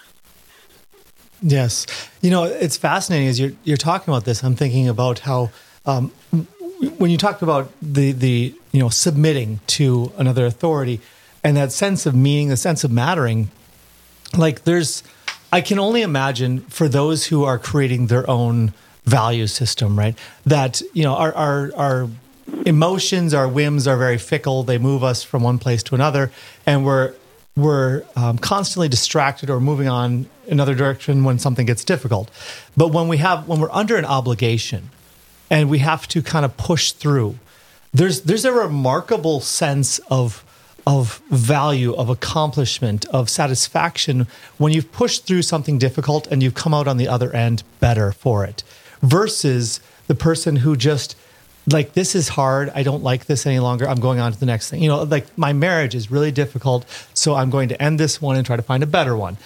Yes, 1.41 1.87
you 2.21 2.31
know 2.31 2.45
it's 2.45 2.77
fascinating 2.77 3.29
as 3.29 3.39
you're 3.39 3.53
you're 3.65 3.77
talking 3.77 4.13
about 4.13 4.25
this. 4.25 4.43
I'm 4.43 4.57
thinking 4.57 4.89
about 4.89 5.21
how 5.21 5.51
um, 5.87 6.11
when 6.99 7.11
you 7.11 7.17
talk 7.17 7.43
about 7.43 7.71
the 7.81 8.13
the 8.13 8.55
you 8.79 8.85
know 8.85 8.91
submitting 8.91 9.59
to 9.67 10.13
another 10.17 10.47
authority 10.47 11.01
and 11.43 11.57
that 11.57 11.73
sense 11.73 12.07
of 12.07 12.15
meaning, 12.15 12.49
the 12.49 12.57
sense 12.57 12.85
of 12.85 12.93
mattering, 12.93 13.51
like 14.37 14.63
there's, 14.63 15.03
I 15.53 15.63
can 15.63 15.81
only 15.81 16.03
imagine 16.03 16.61
for 16.69 16.89
those 16.89 17.27
who 17.27 17.43
are 17.43 17.59
creating 17.59 18.07
their 18.07 18.29
own 18.31 18.73
value 19.05 19.49
system, 19.49 19.99
right? 19.99 20.17
That 20.47 20.81
you 20.93 21.03
know 21.03 21.15
our 21.15 21.35
our 21.35 21.73
our 21.75 22.09
emotions, 22.65 23.35
our 23.35 23.49
whims 23.49 23.89
are 23.89 23.97
very 23.97 24.19
fickle. 24.19 24.63
They 24.63 24.79
move 24.79 25.03
us 25.03 25.25
from 25.25 25.43
one 25.43 25.59
place 25.59 25.83
to 25.85 25.97
another, 25.97 26.31
and 26.65 26.85
we're 26.85 27.15
we're 27.57 28.05
um, 28.15 28.39
constantly 28.39 28.89
distracted 28.89 29.51
or 29.51 29.59
moving 29.59 29.89
on 29.89 30.27
another 30.49 30.77
direction 30.77 31.25
when 31.25 31.41
something 31.41 31.67
gets 31.67 31.83
difficult. 31.83 32.31
But 32.77 32.93
when 32.93 33.09
we 33.09 33.17
have 33.17 33.49
when 33.49 33.59
we're 33.59 33.73
under 33.73 33.97
an 33.97 34.05
obligation 34.05 34.91
and 35.51 35.69
we 35.69 35.79
have 35.79 36.07
to 36.09 36.23
kind 36.23 36.45
of 36.45 36.57
push 36.57 36.93
through. 36.93 37.41
There's 37.93 38.23
there's 38.23 38.45
a 38.45 38.53
remarkable 38.53 39.41
sense 39.41 39.99
of 40.11 40.45
of 40.87 41.19
value, 41.31 41.95
of 41.95 42.09
accomplishment, 42.09 43.05
of 43.07 43.29
satisfaction 43.29 44.27
when 44.57 44.73
you've 44.73 44.91
pushed 44.91 45.27
through 45.27 45.43
something 45.43 45.77
difficult 45.79 46.27
and 46.29 46.43
you've 46.43 46.55
come 46.55 46.73
out 46.73 46.89
on 46.89 46.97
the 46.97 47.09
other 47.09 47.31
end 47.35 47.63
better 47.79 48.13
for 48.13 48.45
it, 48.45 48.63
versus 49.03 49.81
the 50.07 50.15
person 50.15 50.57
who 50.57 50.77
just 50.77 51.17
like 51.71 51.93
this 51.93 52.15
is 52.15 52.31
hard 52.31 52.71
i 52.75 52.83
don't 52.83 53.03
like 53.03 53.27
this 53.27 53.45
any 53.45 53.59
longer 53.59 53.87
i'm 53.87 54.01
going 54.01 54.19
on 54.19 54.33
to 54.33 54.41
the 54.41 54.47
next 54.47 54.71
thing. 54.71 54.83
You 54.83 54.89
know 54.89 55.03
like 55.03 55.27
my 55.37 55.53
marriage 55.53 55.95
is 55.95 56.11
really 56.11 56.33
difficult 56.33 56.87
so 57.13 57.35
i'm 57.35 57.51
going 57.51 57.69
to 57.69 57.83
end 57.83 58.01
this 58.01 58.23
one 58.23 58.37
and 58.37 58.47
try 58.47 58.57
to 58.57 58.63
find 58.63 58.83
a 58.83 58.87
better 58.87 59.17
one. 59.17 59.37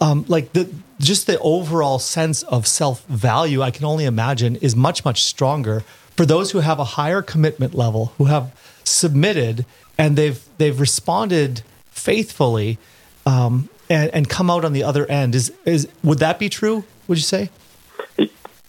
Um, 0.00 0.24
like 0.28 0.54
the 0.54 0.70
just 0.98 1.26
the 1.26 1.38
overall 1.40 1.98
sense 1.98 2.42
of 2.44 2.66
self 2.66 3.04
value, 3.06 3.62
I 3.62 3.70
can 3.70 3.84
only 3.84 4.04
imagine, 4.04 4.56
is 4.56 4.74
much 4.74 5.04
much 5.04 5.24
stronger 5.24 5.84
for 6.20 6.26
those 6.26 6.50
who 6.50 6.58
have 6.58 6.78
a 6.78 6.84
higher 6.84 7.22
commitment 7.22 7.74
level, 7.74 8.12
who 8.18 8.26
have 8.26 8.54
submitted 8.84 9.64
and 9.96 10.16
they've 10.16 10.44
they've 10.58 10.78
responded 10.78 11.62
faithfully, 11.92 12.76
um, 13.24 13.70
and, 13.88 14.10
and 14.12 14.28
come 14.28 14.50
out 14.50 14.62
on 14.62 14.74
the 14.74 14.82
other 14.82 15.06
end. 15.06 15.34
Is 15.34 15.50
is 15.64 15.88
would 16.04 16.18
that 16.18 16.38
be 16.38 16.50
true? 16.50 16.84
Would 17.08 17.16
you 17.16 17.24
say? 17.24 17.48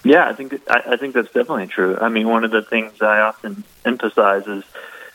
Yeah, 0.06 0.30
I 0.30 0.34
think 0.34 0.62
I, 0.70 0.94
I 0.94 0.96
think 0.96 1.14
that's 1.14 1.28
definitely 1.28 1.68
true. 1.68 1.98
I 2.00 2.08
mean, 2.08 2.30
one 2.30 2.46
of 2.46 2.52
the 2.52 2.62
things 2.62 3.02
I 3.02 3.20
often 3.20 3.66
emphasize 3.84 4.48
is, 4.48 4.64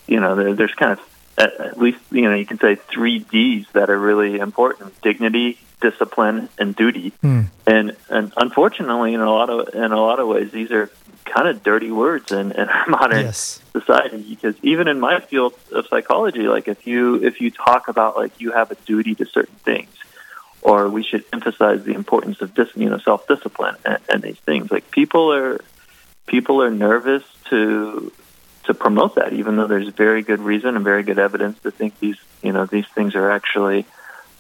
you 0.07 0.21
know, 0.21 0.37
there, 0.37 0.53
there's 0.53 0.75
kind 0.75 0.93
of 0.93 1.01
at, 1.39 1.59
at 1.59 1.79
least 1.79 2.01
you 2.11 2.29
know 2.29 2.35
you 2.35 2.45
can 2.45 2.59
say 2.59 2.75
three 2.75 3.21
D's 3.21 3.65
that 3.73 3.89
are 3.89 3.99
really 3.99 4.41
important: 4.41 5.01
dignity, 5.01 5.59
discipline, 5.81 6.51
and 6.59 6.77
duty. 6.77 7.15
Mm. 7.25 7.47
And 7.67 7.97
and 8.11 8.31
unfortunately, 8.37 9.15
in 9.15 9.21
a 9.21 9.31
lot 9.31 9.49
of 9.49 9.75
in 9.75 9.91
a 9.91 9.99
lot 9.99 10.21
of 10.21 10.29
ways, 10.29 10.51
these 10.51 10.71
are 10.71 10.91
kind 11.37 11.49
of 11.49 11.63
dirty 11.63 11.91
words 11.91 12.33
in, 12.33 12.53
in 12.53 12.69
our 12.69 12.87
modern 12.89 13.27
yes. 13.27 13.61
society. 13.73 14.23
Because 14.23 14.55
even 14.63 14.89
in 14.89 14.99
my 14.99 15.21
field 15.21 15.55
of 15.73 15.87
psychology, 15.89 16.43
like 16.43 16.69
if 16.69 16.87
you 16.87 17.17
if 17.17 17.41
you 17.41 17.51
talk 17.51 17.89
about 17.89 18.17
like 18.17 18.41
you 18.41 18.53
have 18.53 18.71
a 18.71 18.75
duty 18.87 19.15
to 19.17 19.27
certain 19.27 19.55
things, 19.57 19.95
or 20.63 20.89
we 20.89 21.03
should 21.03 21.25
emphasize 21.33 21.85
the 21.85 21.95
importance 21.95 22.41
of 22.41 22.55
dis, 22.55 22.69
you 22.75 22.89
know 22.89 22.99
self 22.99 23.27
discipline 23.29 23.77
and, 23.85 23.99
and 24.09 24.23
these 24.23 24.39
things, 24.39 24.71
like 24.71 24.91
people 24.91 25.33
are 25.33 25.61
people 26.27 26.63
are 26.63 26.71
nervous 26.71 27.23
to 27.51 28.13
to 28.65 28.75
promote 28.75 29.15
that, 29.17 29.33
even 29.33 29.57
though 29.57 29.67
there's 29.67 29.89
very 29.89 30.23
good 30.23 30.41
reason 30.41 30.75
and 30.75 30.85
very 30.85 31.03
good 31.03 31.19
evidence 31.19 31.59
to 31.61 31.71
think 31.71 31.99
these 32.01 32.19
you 32.43 32.53
know 32.53 32.65
these 32.65 32.89
things 32.95 33.15
are 33.15 33.31
actually 33.31 33.85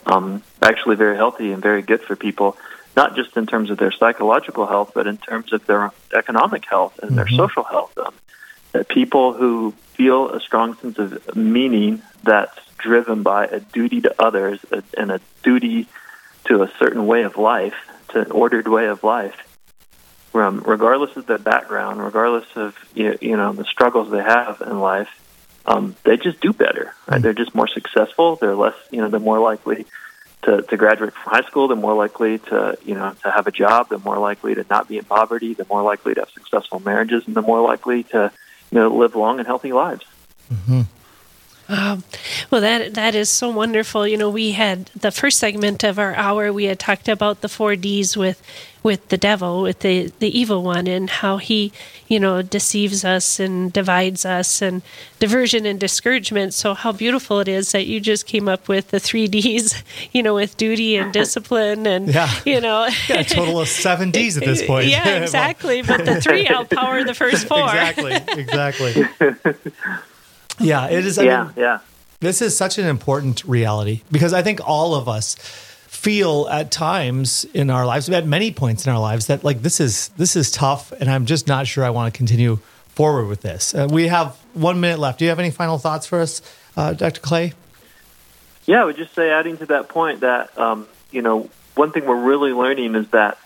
um, 0.06 0.42
actually 0.62 0.96
very 0.96 1.16
healthy 1.16 1.52
and 1.52 1.62
very 1.62 1.82
good 1.82 2.00
for 2.00 2.16
people, 2.16 2.56
not 2.96 3.14
just 3.14 3.36
in 3.36 3.46
terms 3.46 3.70
of 3.70 3.78
their 3.78 3.92
psychological 3.92 4.66
health, 4.66 4.92
but 4.94 5.06
in 5.06 5.18
terms 5.18 5.52
of 5.52 5.64
their 5.66 5.92
economic 6.14 6.64
health 6.64 6.98
and 7.00 7.10
mm-hmm. 7.10 7.16
their 7.16 7.28
social 7.28 7.62
health. 7.62 7.96
Um, 7.98 8.14
that 8.72 8.88
people 8.88 9.32
who 9.32 9.72
feel 9.94 10.30
a 10.30 10.40
strong 10.40 10.76
sense 10.76 10.98
of 10.98 11.36
meaning 11.36 12.02
that's 12.22 12.58
driven 12.78 13.22
by 13.22 13.46
a 13.46 13.60
duty 13.60 14.00
to 14.02 14.14
others 14.18 14.60
and 14.96 15.10
a 15.10 15.20
duty 15.42 15.86
to 16.44 16.62
a 16.62 16.70
certain 16.78 17.06
way 17.06 17.22
of 17.22 17.36
life, 17.36 17.74
to 18.08 18.20
an 18.20 18.30
ordered 18.30 18.68
way 18.68 18.86
of 18.86 19.02
life, 19.02 19.34
um, 20.34 20.62
regardless 20.66 21.16
of 21.16 21.26
their 21.26 21.38
background, 21.38 22.02
regardless 22.02 22.46
of 22.56 22.76
you, 22.94 23.16
you 23.20 23.36
know 23.36 23.52
the 23.52 23.64
struggles 23.64 24.10
they 24.10 24.22
have 24.22 24.60
in 24.60 24.80
life, 24.80 25.08
um, 25.64 25.96
they 26.04 26.16
just 26.16 26.40
do 26.40 26.52
better. 26.52 26.94
Right? 27.06 27.18
Mm. 27.18 27.22
They're 27.22 27.32
just 27.32 27.54
more 27.54 27.68
successful. 27.68 28.36
They're 28.36 28.54
less, 28.54 28.76
you 28.90 29.00
know, 29.00 29.08
they're 29.08 29.20
more 29.20 29.40
likely 29.40 29.86
to, 30.46 30.62
to 30.62 30.76
graduate 30.76 31.12
from 31.12 31.32
high 31.32 31.46
school. 31.46 31.68
They're 31.68 31.76
more 31.76 31.94
likely 31.94 32.38
to, 32.38 32.78
you 32.84 32.94
know, 32.94 33.14
to 33.24 33.30
have 33.30 33.46
a 33.46 33.52
job. 33.52 33.88
They're 33.90 33.98
more 33.98 34.18
likely 34.18 34.54
to 34.54 34.64
not 34.70 34.88
be 34.88 34.96
in 34.98 35.04
poverty. 35.04 35.54
They're 35.54 35.66
more 35.68 35.82
likely 35.82 36.14
to 36.14 36.20
have 36.20 36.30
successful 36.30 36.80
marriages, 36.80 37.24
and 37.26 37.36
they're 37.36 37.42
more 37.42 37.60
likely 37.60 38.04
to, 38.04 38.32
you 38.70 38.78
know, 38.78 38.88
live 38.88 39.14
long 39.14 39.38
and 39.38 39.46
healthy 39.46 39.72
lives. 39.72 40.04
Mm-hmm. 40.52 40.82
Um, 41.68 42.04
well, 42.50 42.60
that 42.60 42.94
that 42.94 43.14
is 43.14 43.28
so 43.28 43.48
wonderful. 43.50 44.06
You 44.06 44.16
know, 44.16 44.30
we 44.30 44.52
had 44.52 44.86
the 44.94 45.10
first 45.10 45.38
segment 45.38 45.82
of 45.82 45.98
our 45.98 46.14
hour. 46.14 46.52
We 46.52 46.64
had 46.64 46.78
talked 46.78 47.08
about 47.08 47.40
the 47.40 47.48
four 47.48 47.74
Ds 47.74 48.16
with 48.16 48.40
with 48.86 49.08
the 49.08 49.18
devil, 49.18 49.62
with 49.62 49.80
the 49.80 50.12
the 50.20 50.38
evil 50.38 50.62
one, 50.62 50.86
and 50.86 51.10
how 51.10 51.38
he, 51.38 51.72
you 52.06 52.20
know, 52.20 52.40
deceives 52.40 53.04
us 53.04 53.40
and 53.40 53.72
divides 53.72 54.24
us, 54.24 54.62
and 54.62 54.82
diversion 55.18 55.66
and 55.66 55.80
discouragement. 55.80 56.54
So, 56.54 56.72
how 56.72 56.92
beautiful 56.92 57.40
it 57.40 57.48
is 57.48 57.72
that 57.72 57.86
you 57.86 57.98
just 57.98 58.26
came 58.26 58.48
up 58.48 58.68
with 58.68 58.90
the 58.90 59.00
three 59.00 59.26
Ds. 59.36 59.82
You 60.12 60.22
know, 60.22 60.36
with 60.36 60.56
duty 60.56 60.96
and 60.96 61.12
discipline, 61.12 61.84
and 61.84 62.06
yeah. 62.14 62.30
you 62.44 62.60
know, 62.60 62.88
yeah, 63.08 63.20
a 63.20 63.24
total 63.24 63.60
of 63.60 63.66
seven 63.66 64.12
Ds 64.12 64.36
at 64.36 64.44
this 64.44 64.64
point. 64.64 64.86
Yeah, 64.86 65.16
exactly. 65.16 65.82
but 65.82 66.04
the 66.04 66.20
three 66.20 66.44
outpower 66.46 67.04
the 67.04 67.14
first 67.14 67.48
four. 67.48 67.64
exactly. 67.64 68.14
Exactly. 68.40 69.04
Yeah, 70.58 70.88
it 70.88 71.04
is. 71.04 71.18
I 71.18 71.24
yeah, 71.24 71.44
mean, 71.44 71.52
yeah. 71.56 71.78
This 72.20 72.40
is 72.40 72.56
such 72.56 72.78
an 72.78 72.86
important 72.86 73.44
reality 73.44 74.02
because 74.10 74.32
I 74.32 74.42
think 74.42 74.60
all 74.66 74.94
of 74.94 75.08
us 75.08 75.34
feel 75.86 76.46
at 76.50 76.70
times 76.70 77.44
in 77.52 77.70
our 77.70 77.84
lives, 77.84 78.08
at 78.08 78.26
many 78.26 78.52
points 78.52 78.86
in 78.86 78.92
our 78.92 79.00
lives, 79.00 79.26
that 79.26 79.44
like 79.44 79.62
this 79.62 79.80
is 79.80 80.08
this 80.16 80.36
is 80.36 80.50
tough, 80.50 80.92
and 80.92 81.10
I'm 81.10 81.26
just 81.26 81.46
not 81.46 81.66
sure 81.66 81.84
I 81.84 81.90
want 81.90 82.12
to 82.12 82.16
continue 82.16 82.56
forward 82.88 83.26
with 83.26 83.42
this. 83.42 83.74
Uh, 83.74 83.88
we 83.90 84.08
have 84.08 84.36
one 84.54 84.80
minute 84.80 84.98
left. 84.98 85.18
Do 85.18 85.24
you 85.24 85.28
have 85.28 85.38
any 85.38 85.50
final 85.50 85.78
thoughts 85.78 86.06
for 86.06 86.20
us, 86.20 86.40
uh, 86.76 86.94
Dr. 86.94 87.20
Clay? 87.20 87.52
Yeah, 88.64 88.82
I 88.82 88.84
would 88.84 88.96
just 88.96 89.14
say, 89.14 89.30
adding 89.30 89.58
to 89.58 89.66
that 89.66 89.88
point, 89.88 90.20
that 90.20 90.56
um, 90.58 90.88
you 91.10 91.22
know, 91.22 91.50
one 91.74 91.92
thing 91.92 92.06
we're 92.06 92.22
really 92.22 92.52
learning 92.52 92.94
is 92.94 93.08
that 93.08 93.38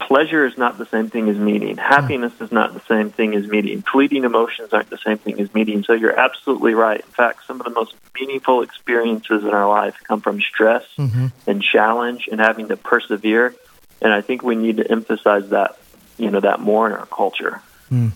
pleasure 0.00 0.46
is 0.46 0.56
not 0.56 0.78
the 0.78 0.86
same 0.86 1.10
thing 1.10 1.28
as 1.28 1.36
meaning. 1.36 1.76
Happiness 1.76 2.32
is 2.40 2.50
not 2.52 2.74
the 2.74 2.80
same 2.88 3.10
thing 3.10 3.34
as 3.34 3.46
meaning. 3.46 3.82
Fleeting 3.82 4.24
emotions 4.24 4.72
aren't 4.72 4.90
the 4.90 4.98
same 4.98 5.18
thing 5.18 5.40
as 5.40 5.52
meaning. 5.52 5.82
So 5.84 5.92
you're 5.92 6.18
absolutely 6.18 6.74
right. 6.74 7.00
In 7.00 7.12
fact, 7.12 7.46
some 7.46 7.60
of 7.60 7.64
the 7.66 7.72
most 7.72 7.94
meaningful 8.18 8.62
experiences 8.62 9.44
in 9.44 9.50
our 9.50 9.68
life 9.68 9.96
come 10.04 10.20
from 10.20 10.40
stress 10.40 10.84
mm-hmm. 10.96 11.26
and 11.46 11.62
challenge 11.62 12.28
and 12.30 12.40
having 12.40 12.68
to 12.68 12.76
persevere. 12.76 13.54
And 14.00 14.12
I 14.12 14.20
think 14.20 14.42
we 14.42 14.56
need 14.56 14.78
to 14.78 14.90
emphasize 14.90 15.50
that, 15.50 15.78
you 16.16 16.30
know, 16.30 16.40
that 16.40 16.60
more 16.60 16.86
in 16.86 16.92
our 16.92 17.06
culture. 17.06 17.60
Mm. 17.90 18.12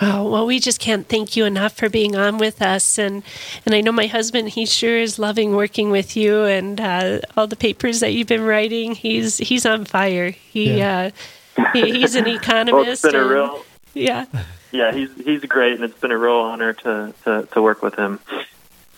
Oh, 0.00 0.28
well, 0.30 0.46
we 0.46 0.58
just 0.58 0.80
can't 0.80 1.06
thank 1.06 1.36
you 1.36 1.44
enough 1.44 1.74
for 1.74 1.88
being 1.88 2.16
on 2.16 2.38
with 2.38 2.62
us. 2.62 2.98
And, 2.98 3.22
and 3.66 3.74
I 3.74 3.80
know 3.80 3.92
my 3.92 4.06
husband, 4.06 4.50
he 4.50 4.66
sure 4.66 4.98
is 4.98 5.18
loving 5.18 5.54
working 5.54 5.90
with 5.90 6.16
you 6.16 6.44
and 6.44 6.80
uh, 6.80 7.20
all 7.36 7.46
the 7.46 7.56
papers 7.56 8.00
that 8.00 8.12
you've 8.12 8.28
been 8.28 8.42
writing. 8.42 8.94
He's, 8.94 9.38
he's 9.38 9.66
on 9.66 9.84
fire. 9.84 10.30
He, 10.30 10.78
yeah. 10.78 11.10
uh, 11.56 11.70
he 11.72 11.92
he's 11.92 12.14
an 12.14 12.26
economist. 12.28 12.72
well, 12.72 12.90
it's 12.90 13.02
been 13.02 13.14
and, 13.14 13.30
a 13.30 13.34
real, 13.34 13.64
yeah. 13.94 14.26
Yeah, 14.72 14.92
he's, 14.92 15.14
he's 15.16 15.44
great, 15.44 15.74
and 15.74 15.84
it's 15.84 15.98
been 15.98 16.12
a 16.12 16.18
real 16.18 16.36
honor 16.36 16.72
to, 16.72 17.14
to, 17.24 17.46
to 17.52 17.62
work 17.62 17.82
with 17.82 17.94
him. 17.94 18.20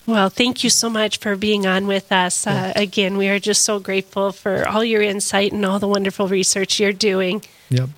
Well, 0.07 0.29
thank 0.29 0.63
you 0.63 0.71
so 0.71 0.91
much 0.91 1.17
for 1.17 1.35
being 1.35 1.67
on 1.67 1.87
with 1.87 2.13
us. 2.13 2.47
Uh, 2.47 2.73
again, 2.77 3.17
we 3.17 3.29
are 3.29 3.39
just 3.39 3.65
so 3.65 3.79
grateful 3.81 4.33
for 4.33 4.69
all 4.69 4.85
your 4.85 5.01
insight 5.01 5.53
and 5.53 5.65
all 5.65 5.79
the 5.79 5.89
wonderful 5.89 6.29
research 6.29 6.79
you're 6.79 6.93
doing. 6.93 7.43
Yep. 7.71 7.89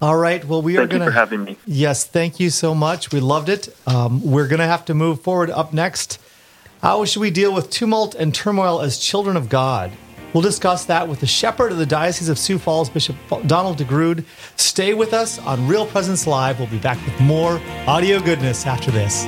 All 0.00 0.16
right. 0.16 0.42
Well, 0.44 0.62
we 0.62 0.76
thank 0.76 0.84
are 0.92 0.98
going 0.98 1.06
to. 1.06 1.12
having 1.12 1.44
me. 1.44 1.58
Yes. 1.66 2.06
Thank 2.06 2.40
you 2.40 2.50
so 2.50 2.74
much. 2.74 3.12
We 3.12 3.20
loved 3.20 3.48
it. 3.48 3.74
Um, 3.86 4.22
we're 4.22 4.48
going 4.48 4.60
to 4.60 4.66
have 4.66 4.84
to 4.86 4.94
move 4.94 5.20
forward 5.20 5.50
up 5.50 5.72
next. 5.72 6.18
How 6.82 7.04
should 7.04 7.20
we 7.20 7.30
deal 7.30 7.52
with 7.52 7.68
tumult 7.68 8.14
and 8.14 8.34
turmoil 8.34 8.80
as 8.80 8.98
children 8.98 9.36
of 9.36 9.50
God? 9.50 9.92
We'll 10.32 10.42
discuss 10.42 10.84
that 10.86 11.08
with 11.08 11.20
the 11.20 11.26
shepherd 11.26 11.72
of 11.72 11.78
the 11.78 11.86
Diocese 11.86 12.28
of 12.28 12.38
Sioux 12.38 12.58
Falls, 12.58 12.88
Bishop 12.88 13.16
Donald 13.46 13.78
DeGrood. 13.78 14.24
Stay 14.56 14.94
with 14.94 15.12
us 15.12 15.38
on 15.40 15.66
Real 15.66 15.86
Presence 15.86 16.26
Live. 16.26 16.58
We'll 16.58 16.68
be 16.68 16.78
back 16.78 17.04
with 17.04 17.20
more 17.20 17.60
audio 17.86 18.20
goodness 18.20 18.64
after 18.64 18.90
this. 18.90 19.26